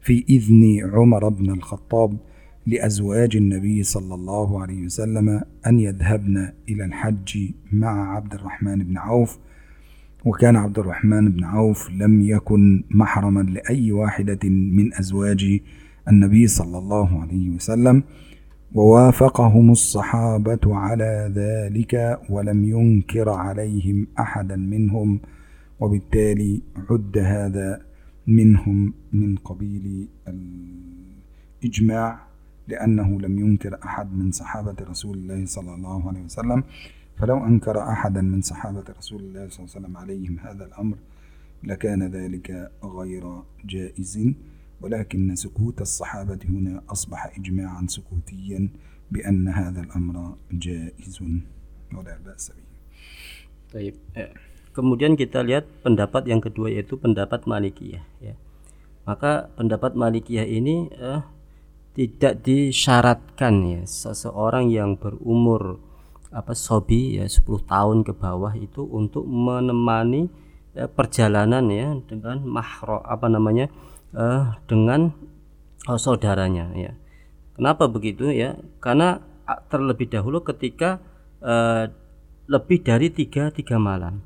في 0.00 0.24
إذن 0.28 0.90
عمر 0.92 1.28
بن 1.28 1.50
الخطاب. 1.50 2.16
لأزواج 2.66 3.36
النبي 3.36 3.82
صلى 3.82 4.14
الله 4.14 4.62
عليه 4.62 4.84
وسلم 4.84 5.42
أن 5.66 5.80
يذهبن 5.80 6.52
إلى 6.68 6.84
الحج 6.84 7.50
مع 7.72 8.16
عبد 8.16 8.34
الرحمن 8.34 8.78
بن 8.78 8.98
عوف. 8.98 9.38
وكان 10.24 10.56
عبد 10.56 10.78
الرحمن 10.78 11.28
بن 11.32 11.44
عوف 11.44 11.90
لم 11.90 12.20
يكن 12.20 12.84
محرما 12.90 13.40
لأي 13.40 13.92
واحدة 13.92 14.48
من 14.48 14.94
أزواج 14.94 15.60
النبي 16.08 16.46
صلى 16.46 16.78
الله 16.78 17.20
عليه 17.22 17.50
وسلم 17.50 18.02
ووافقهم 18.74 19.70
الصحابة 19.70 20.76
على 20.76 21.32
ذلك 21.34 22.20
ولم 22.30 22.64
ينكر 22.64 23.28
عليهم 23.28 24.06
أحدا 24.18 24.56
منهم 24.56 25.20
وبالتالي 25.80 26.62
عد 26.90 27.18
هذا 27.18 27.80
منهم 28.26 28.94
من 29.12 29.36
قبيل 29.36 30.08
الإجماع. 31.62 32.25
لأنه 32.68 33.20
لم 33.20 33.38
ينكر 33.38 33.78
أحد 33.84 34.08
من 34.12 34.30
صحابة 34.32 34.76
رسول 34.80 35.16
الله 35.18 35.46
صلى 35.46 35.74
الله 35.74 36.08
عليه 36.08 36.24
وسلم 36.24 36.64
فلو 37.16 37.38
أنكر 37.46 37.76
أحدا 37.82 38.20
من 38.20 38.40
صحابة 38.42 38.84
رسول 38.98 39.20
الله 39.20 39.48
صلى 39.48 39.58
الله 39.58 39.70
عليه 39.70 39.78
وسلم 39.78 39.96
عليهم 39.96 40.34
هذا 40.38 40.64
الأمر 40.66 40.96
لكان 41.64 42.02
ذلك 42.02 42.70
غير 42.84 43.24
جائز 43.64 44.14
ولكن 44.80 45.34
سكوت 45.34 45.80
الصحابة 45.80 46.38
هنا 46.44 46.82
أصبح 46.88 47.20
إجماعا 47.38 47.86
سكوتيا 47.88 48.68
بأن 49.10 49.48
هذا 49.48 49.80
الأمر 49.80 50.36
جائز 50.52 51.16
ولا 51.94 52.18
بأس 52.26 52.52
به 52.52 52.66
Baik. 53.66 53.98
Eh, 54.14 54.30
Kemudian 54.76 55.16
kita 55.16 55.40
lihat 55.40 55.64
pendapat 55.80 56.28
yang 56.28 56.44
kedua 56.44 56.68
yaitu 56.68 57.00
pendapat 57.00 57.48
Malikiyah 57.48 58.04
ya. 58.20 58.36
Maka 59.08 59.48
pendapat 59.56 59.96
Malikiyah 59.96 60.44
ini 60.44 60.92
eh, 60.92 61.24
tidak 61.96 62.44
disyaratkan 62.44 63.54
ya 63.64 63.82
seseorang 63.88 64.68
yang 64.68 65.00
berumur 65.00 65.80
apa 66.28 66.52
sobi 66.52 67.16
ya 67.16 67.24
10 67.24 67.64
tahun 67.64 68.04
ke 68.04 68.12
bawah 68.12 68.52
itu 68.52 68.84
untuk 68.84 69.24
menemani 69.24 70.28
ya, 70.76 70.92
perjalanan 70.92 71.64
ya 71.72 71.96
dengan 72.04 72.44
mahro 72.44 73.00
apa 73.00 73.32
namanya 73.32 73.72
eh, 74.12 74.44
dengan 74.68 75.16
oh, 75.88 75.96
saudaranya 75.96 76.76
ya. 76.76 76.92
Kenapa 77.56 77.88
begitu 77.88 78.28
ya? 78.28 78.60
Karena 78.84 79.16
terlebih 79.72 80.12
dahulu 80.12 80.44
ketika 80.44 81.00
eh, 81.40 81.88
lebih 82.44 82.84
dari 82.84 83.08
tiga 83.08 83.48
tiga 83.48 83.80
malam 83.80 84.20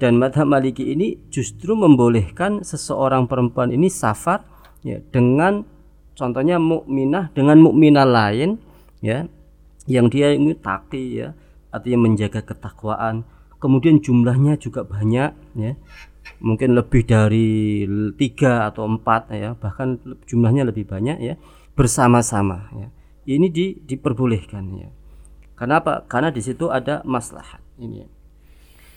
dan 0.00 0.16
madhab 0.16 0.48
maliki 0.48 0.90
ini 0.90 1.20
justru 1.30 1.78
membolehkan 1.78 2.64
seseorang 2.64 3.28
perempuan 3.28 3.70
ini 3.70 3.86
safar 3.86 4.42
ya 4.82 4.98
dengan 5.12 5.62
contohnya 6.14 6.56
mukminah 6.60 7.32
dengan 7.32 7.60
mukminah 7.62 8.06
lain 8.06 8.60
ya 9.00 9.26
yang 9.88 10.06
dia 10.12 10.34
ini 10.36 10.54
taki 10.54 11.22
ya 11.22 11.34
artinya 11.74 12.06
menjaga 12.10 12.42
ketakwaan. 12.42 13.26
Kemudian 13.60 14.00
jumlahnya 14.00 14.56
juga 14.56 14.86
banyak 14.86 15.32
ya. 15.56 15.72
Mungkin 16.40 16.72
lebih 16.72 17.04
dari 17.04 17.84
tiga 18.16 18.70
atau 18.70 18.88
empat 18.88 19.32
ya 19.34 19.52
bahkan 19.56 20.00
jumlahnya 20.24 20.64
lebih 20.68 20.88
banyak 20.88 21.18
ya 21.20 21.34
bersama-sama 21.76 22.70
ya. 22.76 22.88
Ini 23.28 23.46
di, 23.52 23.76
diperbolehkan 23.84 24.64
ya. 24.80 24.88
Kenapa 25.54 26.08
karena 26.08 26.32
di 26.32 26.40
situ 26.40 26.72
ada 26.72 27.04
maslahat 27.04 27.60
ini 27.76 28.04
ya. 28.04 28.08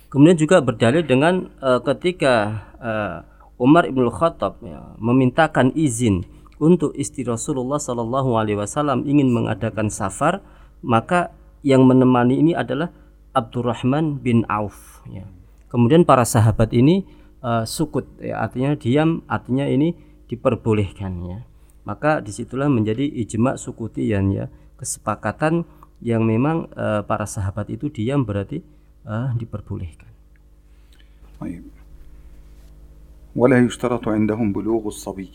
Kemudian 0.08 0.38
juga 0.38 0.62
berdalil 0.62 1.04
dengan 1.04 1.50
uh, 1.60 1.82
ketika 1.82 2.64
uh, 2.78 3.18
Umar 3.58 3.90
ibn 3.90 4.06
Khattab 4.14 4.62
ya, 4.62 4.94
memintakan 5.02 5.74
izin 5.74 6.22
untuk 6.63 6.95
istri 6.99 7.23
Rasulullah 7.23 7.79
Sallallahu 7.79 8.35
Alaihi 8.39 8.59
Wasallam 8.59 9.07
ingin 9.07 9.31
mengadakan 9.31 9.89
safar, 9.93 10.43
maka 10.83 11.31
yang 11.63 11.87
menemani 11.87 12.39
ini 12.39 12.53
adalah 12.55 12.91
Abdurrahman 13.35 14.19
bin 14.19 14.43
Auf. 14.51 15.03
Ya. 15.07 15.27
Kemudian 15.71 16.03
para 16.03 16.25
sahabat 16.25 16.75
ini 16.75 17.07
uh, 17.45 17.63
sukut, 17.69 18.09
ya, 18.19 18.43
artinya 18.43 18.75
diam, 18.75 19.23
artinya 19.31 19.69
ini 19.69 19.95
diperbolehkan. 20.27 21.13
Ya. 21.27 21.39
Maka 21.87 22.21
disitulah 22.21 22.69
menjadi 22.69 23.07
ijma 23.07 23.57
sukutian 23.57 24.29
ya 24.35 24.47
kesepakatan 24.77 25.65
yang 26.05 26.23
memang 26.23 26.71
uh, 26.79 27.03
para 27.03 27.27
sahabat 27.27 27.73
itu 27.73 27.91
diam 27.91 28.23
berarti 28.23 28.63
uh, 29.07 29.35
diperbolehkan. 29.35 30.09
طيب 31.39 31.63
ولا 33.37 33.59
يشترط 33.59 34.09
عندهم 34.09 34.53
بلوغ 34.53 34.91
الصبي 34.91 35.31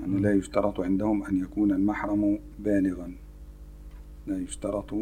يعني 0.00 0.20
لا 0.20 0.32
يشترط 0.32 0.80
عندهم 0.80 1.22
أن 1.24 1.40
يكون 1.40 1.72
المحرم 1.72 2.38
بالغا. 2.58 3.12
لا 4.26 4.38
يشترط 4.38 4.92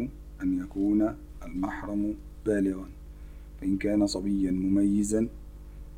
أن 0.43 0.59
يكون 0.59 1.15
المحرم 1.45 2.13
بالغا. 2.45 2.89
فإن 3.61 3.77
كان 3.77 4.07
صبيا 4.07 4.51
مميزا 4.51 5.27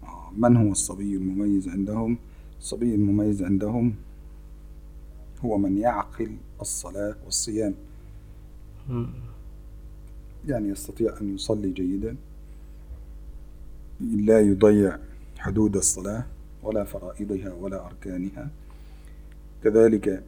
آه، 0.03 0.31
من 0.37 0.57
هو 0.57 0.71
الصبي 0.71 1.15
المميز 1.15 1.69
عندهم؟ 1.69 2.17
الصبي 2.59 2.95
المميز 2.95 3.43
عندهم 3.43 3.93
هو 5.45 5.57
من 5.57 5.77
يعقل 5.77 6.35
الصلاة 6.61 7.15
والصيام. 7.25 7.73
يعني 10.47 10.69
يستطيع 10.69 11.17
أن 11.21 11.35
يصلي 11.35 11.71
جيدا 11.71 12.15
لا 14.01 14.39
يضيع 14.39 14.97
حدود 15.37 15.75
الصلاة 15.75 16.25
ولا 16.63 16.83
فرائضها 16.83 17.53
ولا 17.53 17.85
أركانها. 17.85 18.49
كذلك 19.63 20.23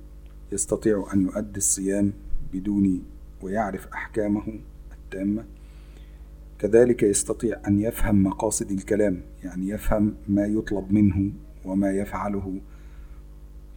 يستطيع 0.52 1.08
أن 1.14 1.22
يؤدي 1.22 1.58
الصيام 1.58 2.14
بدون 2.54 3.04
ويعرف 3.42 3.88
أحكامه 3.88 4.60
التامة. 4.92 5.46
كذلك 6.60 7.04
يستطيع 7.04 7.62
أن 7.68 7.80
يفهم 7.80 8.24
مقاصد 8.24 8.72
الكلام 8.72 9.22
يعني 9.44 9.70
يفهم 9.70 10.16
ما 10.28 10.46
يطلب 10.46 10.94
منه 10.94 11.32
وما 11.66 11.92
يفعله. 11.92 12.62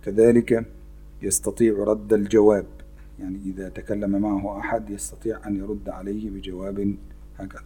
كذلك 0.05 0.67
يستطيع 1.23 1.85
رد 1.85 2.13
الجواب 2.13 2.67
يعني 3.21 3.39
إذا 3.47 3.69
تكلم 3.69 4.23
معه 4.23 4.59
أحد 4.59 4.91
يستطيع 4.91 5.47
أن 5.47 5.57
يرد 5.57 5.89
عليه 5.89 6.31
بجواب 6.31 6.95
هكذا. 7.39 7.63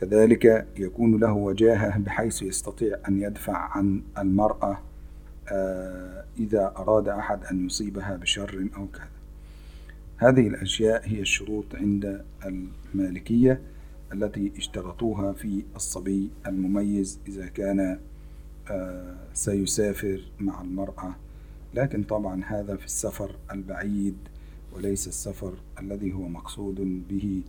كذلك 0.00 0.66
يكون 0.78 1.20
له 1.20 1.32
وجاهة 1.32 1.98
بحيث 1.98 2.42
يستطيع 2.42 2.98
أن 3.08 3.22
يدفع 3.22 3.56
عن 3.56 4.02
المرأة 4.18 4.78
إذا 6.38 6.74
أراد 6.76 7.08
أحد 7.08 7.44
أن 7.44 7.66
يصيبها 7.66 8.16
بشر 8.16 8.68
أو 8.76 8.86
كذا. 8.86 9.08
هذه 10.16 10.48
الأشياء 10.48 11.08
هي 11.08 11.20
الشروط 11.20 11.74
عند 11.74 12.24
المالكية 12.46 13.60
التي 14.12 14.52
اشترطوها 14.56 15.32
في 15.32 15.62
الصبي 15.76 16.30
المميز 16.46 17.20
إذا 17.28 17.46
كان 17.46 17.98
آه، 18.70 19.16
سيسافر 19.34 20.20
مع 20.40 20.60
المرأة. 20.60 21.14
لكن 21.74 22.02
طبعا 22.02 22.44
هذا 22.44 22.76
في 22.76 22.84
السفر 22.84 23.36
البعيد 23.52 24.16
وليس 24.72 25.08
السفر 25.08 25.54
الذي 25.80 26.12
هو 26.12 26.28
مقصود 26.28 27.08
به 27.08 27.42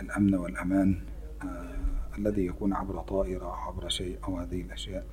الأمن 0.00 0.34
والأمان 0.34 1.00
آه، 1.42 1.74
الذي 2.18 2.46
يكون 2.46 2.72
عبر 2.72 3.00
طائرة 3.00 3.56
عبر 3.66 3.88
شيء 3.88 4.18
أو 4.24 4.38
هذه 4.38 4.60
الأشياء. 4.60 5.06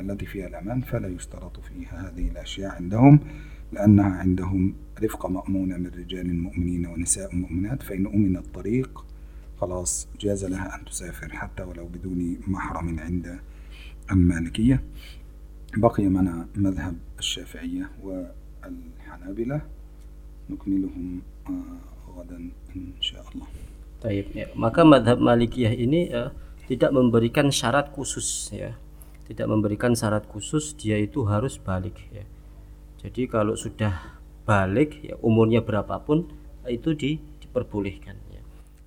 التي 0.00 0.26
فيها 0.26 0.46
الأمان 0.46 0.80
فلا 0.80 1.08
يشترط 1.08 1.60
فيها 1.60 2.08
هذه 2.08 2.28
الأشياء 2.28 2.70
عندهم 2.70 3.20
لأنها 3.72 4.10
عندهم 4.10 4.74
رفقة 5.02 5.28
مأمونة 5.28 5.76
من 5.76 5.90
رجال 5.98 6.34
مؤمنين 6.34 6.86
ونساء 6.86 7.34
مؤمنات 7.36 7.82
فإن 7.82 8.06
أمن 8.06 8.36
الطريق 8.36 9.04
خلاص 9.60 10.08
جاز 10.20 10.44
لها 10.44 10.76
أن 10.78 10.84
تسافر 10.84 11.32
حتى 11.32 11.62
ولو 11.62 11.86
بدون 11.86 12.36
محرم 12.46 13.00
عند 13.00 13.38
المالكية. 14.12 14.82
بقي 15.76 16.08
معنا 16.08 16.48
مذهب 16.56 16.96
الشافعية 17.18 17.90
والحنابلة. 18.02 19.60
نكملهم 20.50 21.20
آه، 21.46 21.52
غدا 22.16 22.50
إن 22.76 22.92
شاء 23.00 23.24
الله. 23.34 23.46
Taib, 23.96 24.28
ya. 24.36 24.52
Maka 24.52 24.84
madhab 24.84 25.16
Malikiyah 25.16 25.72
ini 25.72 26.12
eh, 26.12 26.28
tidak 26.68 26.92
memberikan 26.92 27.48
syarat 27.48 27.96
khusus 27.96 28.52
ya. 28.52 28.76
Tidak 29.26 29.46
memberikan 29.50 29.92
syarat 29.98 30.24
khusus 30.30 30.72
dia 30.78 30.96
itu 30.96 31.26
harus 31.26 31.58
balik 31.58 31.98
ya. 32.14 32.22
Jadi 33.02 33.26
kalau 33.26 33.58
sudah 33.58 34.18
balik 34.46 35.02
ya 35.02 35.18
umurnya 35.20 35.60
berapapun 35.60 36.30
itu 36.70 36.94
di, 36.94 37.18
diperbolehkan 37.42 38.16
ya. 38.30 38.42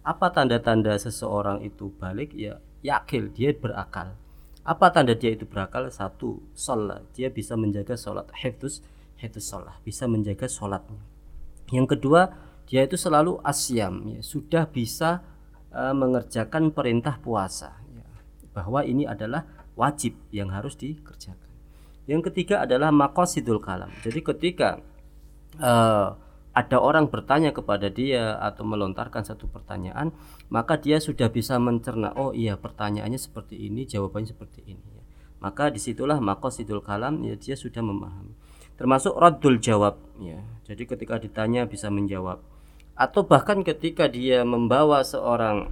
Apa 0.07 0.31
tanda-tanda 0.31 0.95
seseorang 0.95 1.63
itu 1.63 1.91
balik 1.99 2.31
ya 2.35 2.63
yakil 2.79 3.31
dia 3.35 3.51
berakal. 3.51 4.15
Apa 4.63 4.91
tanda 4.91 5.15
dia 5.15 5.33
itu 5.33 5.47
berakal? 5.47 5.87
Satu, 5.89 6.43
sholat. 6.53 7.01
Dia 7.15 7.31
bisa 7.31 7.55
menjaga 7.57 7.95
sholat. 7.95 8.29
Hifdus, 8.35 8.83
hifdus 9.17 9.47
sholat. 9.47 9.75
Bisa 9.81 10.05
menjaga 10.05 10.45
sholatnya. 10.45 10.99
Yang 11.73 11.97
kedua, 11.97 12.29
dia 12.69 12.85
itu 12.85 12.93
selalu 12.99 13.41
asyam. 13.41 14.13
Ya. 14.13 14.21
Sudah 14.21 14.69
bisa 14.69 15.25
uh, 15.73 15.95
mengerjakan 15.95 16.69
perintah 16.69 17.17
puasa. 17.17 17.81
Ya. 17.89 18.05
Bahwa 18.53 18.85
ini 18.85 19.09
adalah 19.09 19.47
wajib 19.79 20.19
yang 20.35 20.51
harus 20.51 20.75
dikerjakan. 20.75 21.47
Yang 22.03 22.27
ketiga 22.27 22.67
adalah 22.67 22.91
makosidul 22.91 23.63
kalam. 23.63 23.87
Jadi 24.03 24.19
ketika 24.19 24.83
uh, 25.63 26.19
ada 26.51 26.77
orang 26.81 27.07
bertanya 27.07 27.55
kepada 27.55 27.87
dia 27.87 28.35
atau 28.43 28.67
melontarkan 28.67 29.23
satu 29.23 29.47
pertanyaan, 29.47 30.11
maka 30.51 30.75
dia 30.75 30.99
sudah 30.99 31.31
bisa 31.31 31.55
mencerna, 31.55 32.11
oh 32.19 32.35
iya 32.35 32.59
pertanyaannya 32.59 33.21
seperti 33.21 33.55
ini, 33.55 33.87
jawabannya 33.87 34.35
seperti 34.35 34.67
ini. 34.67 34.99
Maka 35.39 35.71
di 35.71 35.79
situlah 35.79 36.19
makosidul 36.19 36.83
kalam, 36.83 37.23
ya 37.23 37.39
dia 37.39 37.55
sudah 37.55 37.79
memahami. 37.79 38.35
Termasuk 38.75 39.15
radul 39.15 39.61
jawab, 39.63 39.95
ya. 40.19 40.43
Jadi 40.67 40.83
ketika 40.83 41.15
ditanya 41.15 41.63
bisa 41.63 41.87
menjawab. 41.87 42.43
Atau 42.99 43.23
bahkan 43.23 43.63
ketika 43.63 44.11
dia 44.11 44.43
membawa 44.43 45.07
seorang 45.07 45.71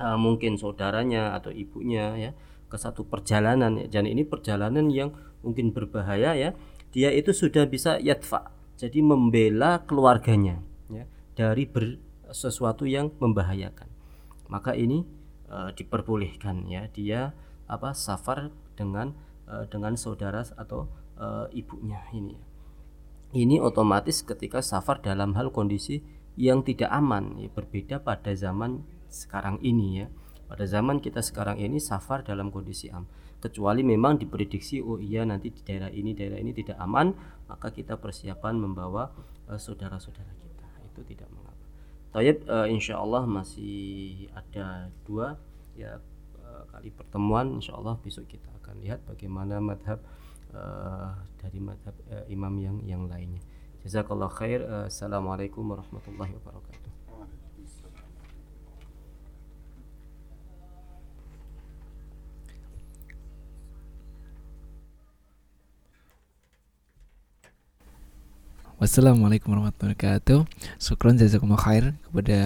uh, 0.00 0.18
mungkin 0.18 0.58
saudaranya 0.58 1.38
atau 1.38 1.54
ibunya 1.54 2.18
ya 2.18 2.30
ke 2.66 2.76
satu 2.76 3.06
perjalanan, 3.06 3.78
ya. 3.78 3.86
dan 3.88 4.04
ini 4.10 4.26
perjalanan 4.26 4.90
yang 4.90 5.14
mungkin 5.40 5.70
berbahaya 5.70 6.34
ya, 6.34 6.50
dia 6.90 7.10
itu 7.14 7.30
sudah 7.30 7.68
bisa 7.68 7.98
yatfa 8.02 8.50
jadi 8.76 9.00
membela 9.00 9.84
keluarganya 9.86 10.60
ya, 10.90 11.08
dari 11.38 11.64
ber, 11.64 12.02
sesuatu 12.34 12.84
yang 12.84 13.14
membahayakan. 13.22 13.88
Maka 14.50 14.76
ini 14.76 15.02
e, 15.48 15.74
diperbolehkan 15.74 16.68
ya. 16.70 16.86
Dia 16.92 17.32
apa 17.66 17.96
safar 17.96 18.52
dengan 18.78 19.16
e, 19.48 19.64
dengan 19.66 19.96
saudara 19.96 20.44
atau 20.44 20.86
e, 21.18 21.26
ibunya 21.56 21.98
ini 22.14 22.36
ini 23.34 23.60
otomatis 23.60 24.22
ketika 24.24 24.64
safar 24.64 25.02
dalam 25.04 25.34
hal 25.34 25.52
kondisi 25.52 26.00
yang 26.40 26.64
tidak 26.64 26.92
aman 26.92 27.36
ya, 27.40 27.48
berbeda 27.52 28.00
pada 28.04 28.32
zaman 28.36 28.84
sekarang 29.12 29.60
ini 29.64 30.04
ya 30.04 30.06
pada 30.46 30.64
zaman 30.64 31.02
kita 31.02 31.20
sekarang 31.22 31.58
ini 31.58 31.82
safar 31.82 32.22
dalam 32.22 32.54
kondisi 32.54 32.90
aman 32.90 33.26
kecuali 33.40 33.84
memang 33.84 34.16
diprediksi 34.16 34.80
oh 34.80 34.96
iya 34.96 35.22
nanti 35.22 35.52
di 35.52 35.60
daerah 35.60 35.92
ini 35.92 36.16
daerah 36.16 36.40
ini 36.40 36.56
tidak 36.56 36.80
aman 36.80 37.12
maka 37.46 37.70
kita 37.70 38.00
persiapan 38.00 38.56
membawa 38.56 39.12
uh, 39.46 39.60
saudara-saudara 39.60 40.32
kita 40.40 40.66
itu 40.92 41.00
tidak 41.14 41.28
mengapa. 41.30 41.64
Tayyib 42.16 42.48
uh, 42.48 42.66
insya 42.66 42.96
Allah 42.96 43.28
masih 43.28 44.26
ada 44.32 44.88
dua 45.04 45.36
ya 45.76 46.00
uh, 46.40 46.64
kali 46.72 46.88
pertemuan 46.90 47.60
insya 47.60 47.76
Allah 47.76 48.00
besok 48.00 48.26
kita 48.26 48.48
akan 48.64 48.80
lihat 48.80 49.04
bagaimana 49.04 49.60
madhab 49.60 50.00
uh, 50.56 51.12
dari 51.38 51.60
madhab 51.60 51.94
uh, 52.08 52.24
imam 52.26 52.54
yang 52.58 52.76
yang 52.82 53.02
lainnya. 53.06 53.44
Jazakallah 53.84 54.32
khair. 54.32 54.64
Uh, 54.64 54.88
Assalamualaikum 54.88 55.62
warahmatullahi 55.62 56.34
wabarakatuh. 56.40 56.85
Wassalamualaikum 68.76 69.56
warahmatullahi 69.56 69.96
wabarakatuh. 69.96 70.44
Syukron 70.76 71.16
jazakumullah 71.16 71.64
khair 71.64 71.96
kepada 71.96 72.40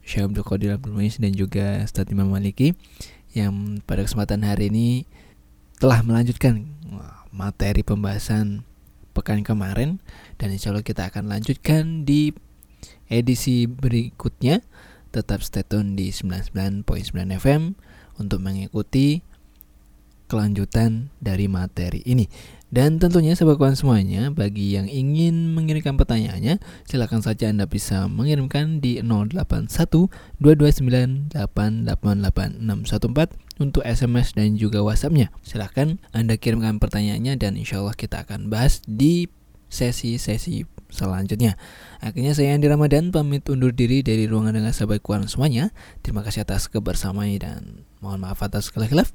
Syekh 0.00 0.32
Abdul 0.32 0.48
Qadir 0.48 0.80
Abdul 0.80 0.96
Muiz 0.96 1.20
dan 1.20 1.36
juga 1.36 1.84
Ustaz 1.84 2.08
Imam 2.08 2.32
Maliki 2.32 2.72
yang 3.36 3.76
pada 3.84 4.00
kesempatan 4.00 4.48
hari 4.48 4.72
ini 4.72 5.04
telah 5.76 6.00
melanjutkan 6.00 6.64
materi 7.36 7.84
pembahasan 7.84 8.64
pekan 9.12 9.44
kemarin. 9.44 10.00
Dan 10.40 10.56
insya 10.56 10.72
Allah 10.72 10.80
kita 10.80 11.12
akan 11.12 11.28
lanjutkan 11.28 12.08
di 12.08 12.32
edisi 13.12 13.68
berikutnya. 13.68 14.64
Tetap 15.12 15.44
stay 15.44 15.68
tune 15.68 16.00
di 16.00 16.16
99.9 16.16 16.88
FM 17.12 17.76
untuk 18.16 18.40
mengikuti 18.40 19.20
kelanjutan 20.32 21.12
dari 21.20 21.44
materi 21.44 22.00
ini 22.08 22.24
dan 22.66 22.98
tentunya 22.98 23.38
sahabat 23.38 23.62
kawan 23.62 23.78
semuanya, 23.78 24.34
bagi 24.34 24.74
yang 24.74 24.90
ingin 24.90 25.54
mengirimkan 25.54 25.94
pertanyaannya, 25.94 26.58
silakan 26.82 27.22
saja 27.22 27.46
Anda 27.46 27.70
bisa 27.70 28.10
mengirimkan 28.10 28.82
di 28.82 28.98
081 29.06 30.10
229 30.42 31.30
888614 31.30 33.62
untuk 33.62 33.86
SMS 33.86 34.34
dan 34.34 34.58
juga 34.58 34.82
WhatsAppnya. 34.82 35.30
Silakan 35.46 36.02
Anda 36.10 36.34
kirimkan 36.34 36.82
pertanyaannya 36.82 37.38
dan 37.38 37.54
insya 37.54 37.78
Allah 37.78 37.94
kita 37.94 38.26
akan 38.26 38.50
bahas 38.50 38.82
di 38.82 39.30
sesi-sesi 39.70 40.66
selanjutnya. 40.90 41.54
Akhirnya 42.02 42.34
saya 42.34 42.54
Andi 42.54 42.66
Ramadan 42.66 43.14
pamit 43.14 43.46
undur 43.46 43.70
diri 43.70 44.02
dari 44.02 44.26
ruangan 44.26 44.58
dengan 44.58 44.74
sahabat 44.74 45.06
kawan 45.06 45.30
semuanya. 45.30 45.70
Terima 46.02 46.26
kasih 46.26 46.42
atas 46.42 46.66
kebersamaan 46.66 47.38
dan 47.38 47.86
mohon 48.02 48.18
maaf 48.22 48.42
atas 48.42 48.70
segala 48.70 48.90
khilaf. 48.90 49.14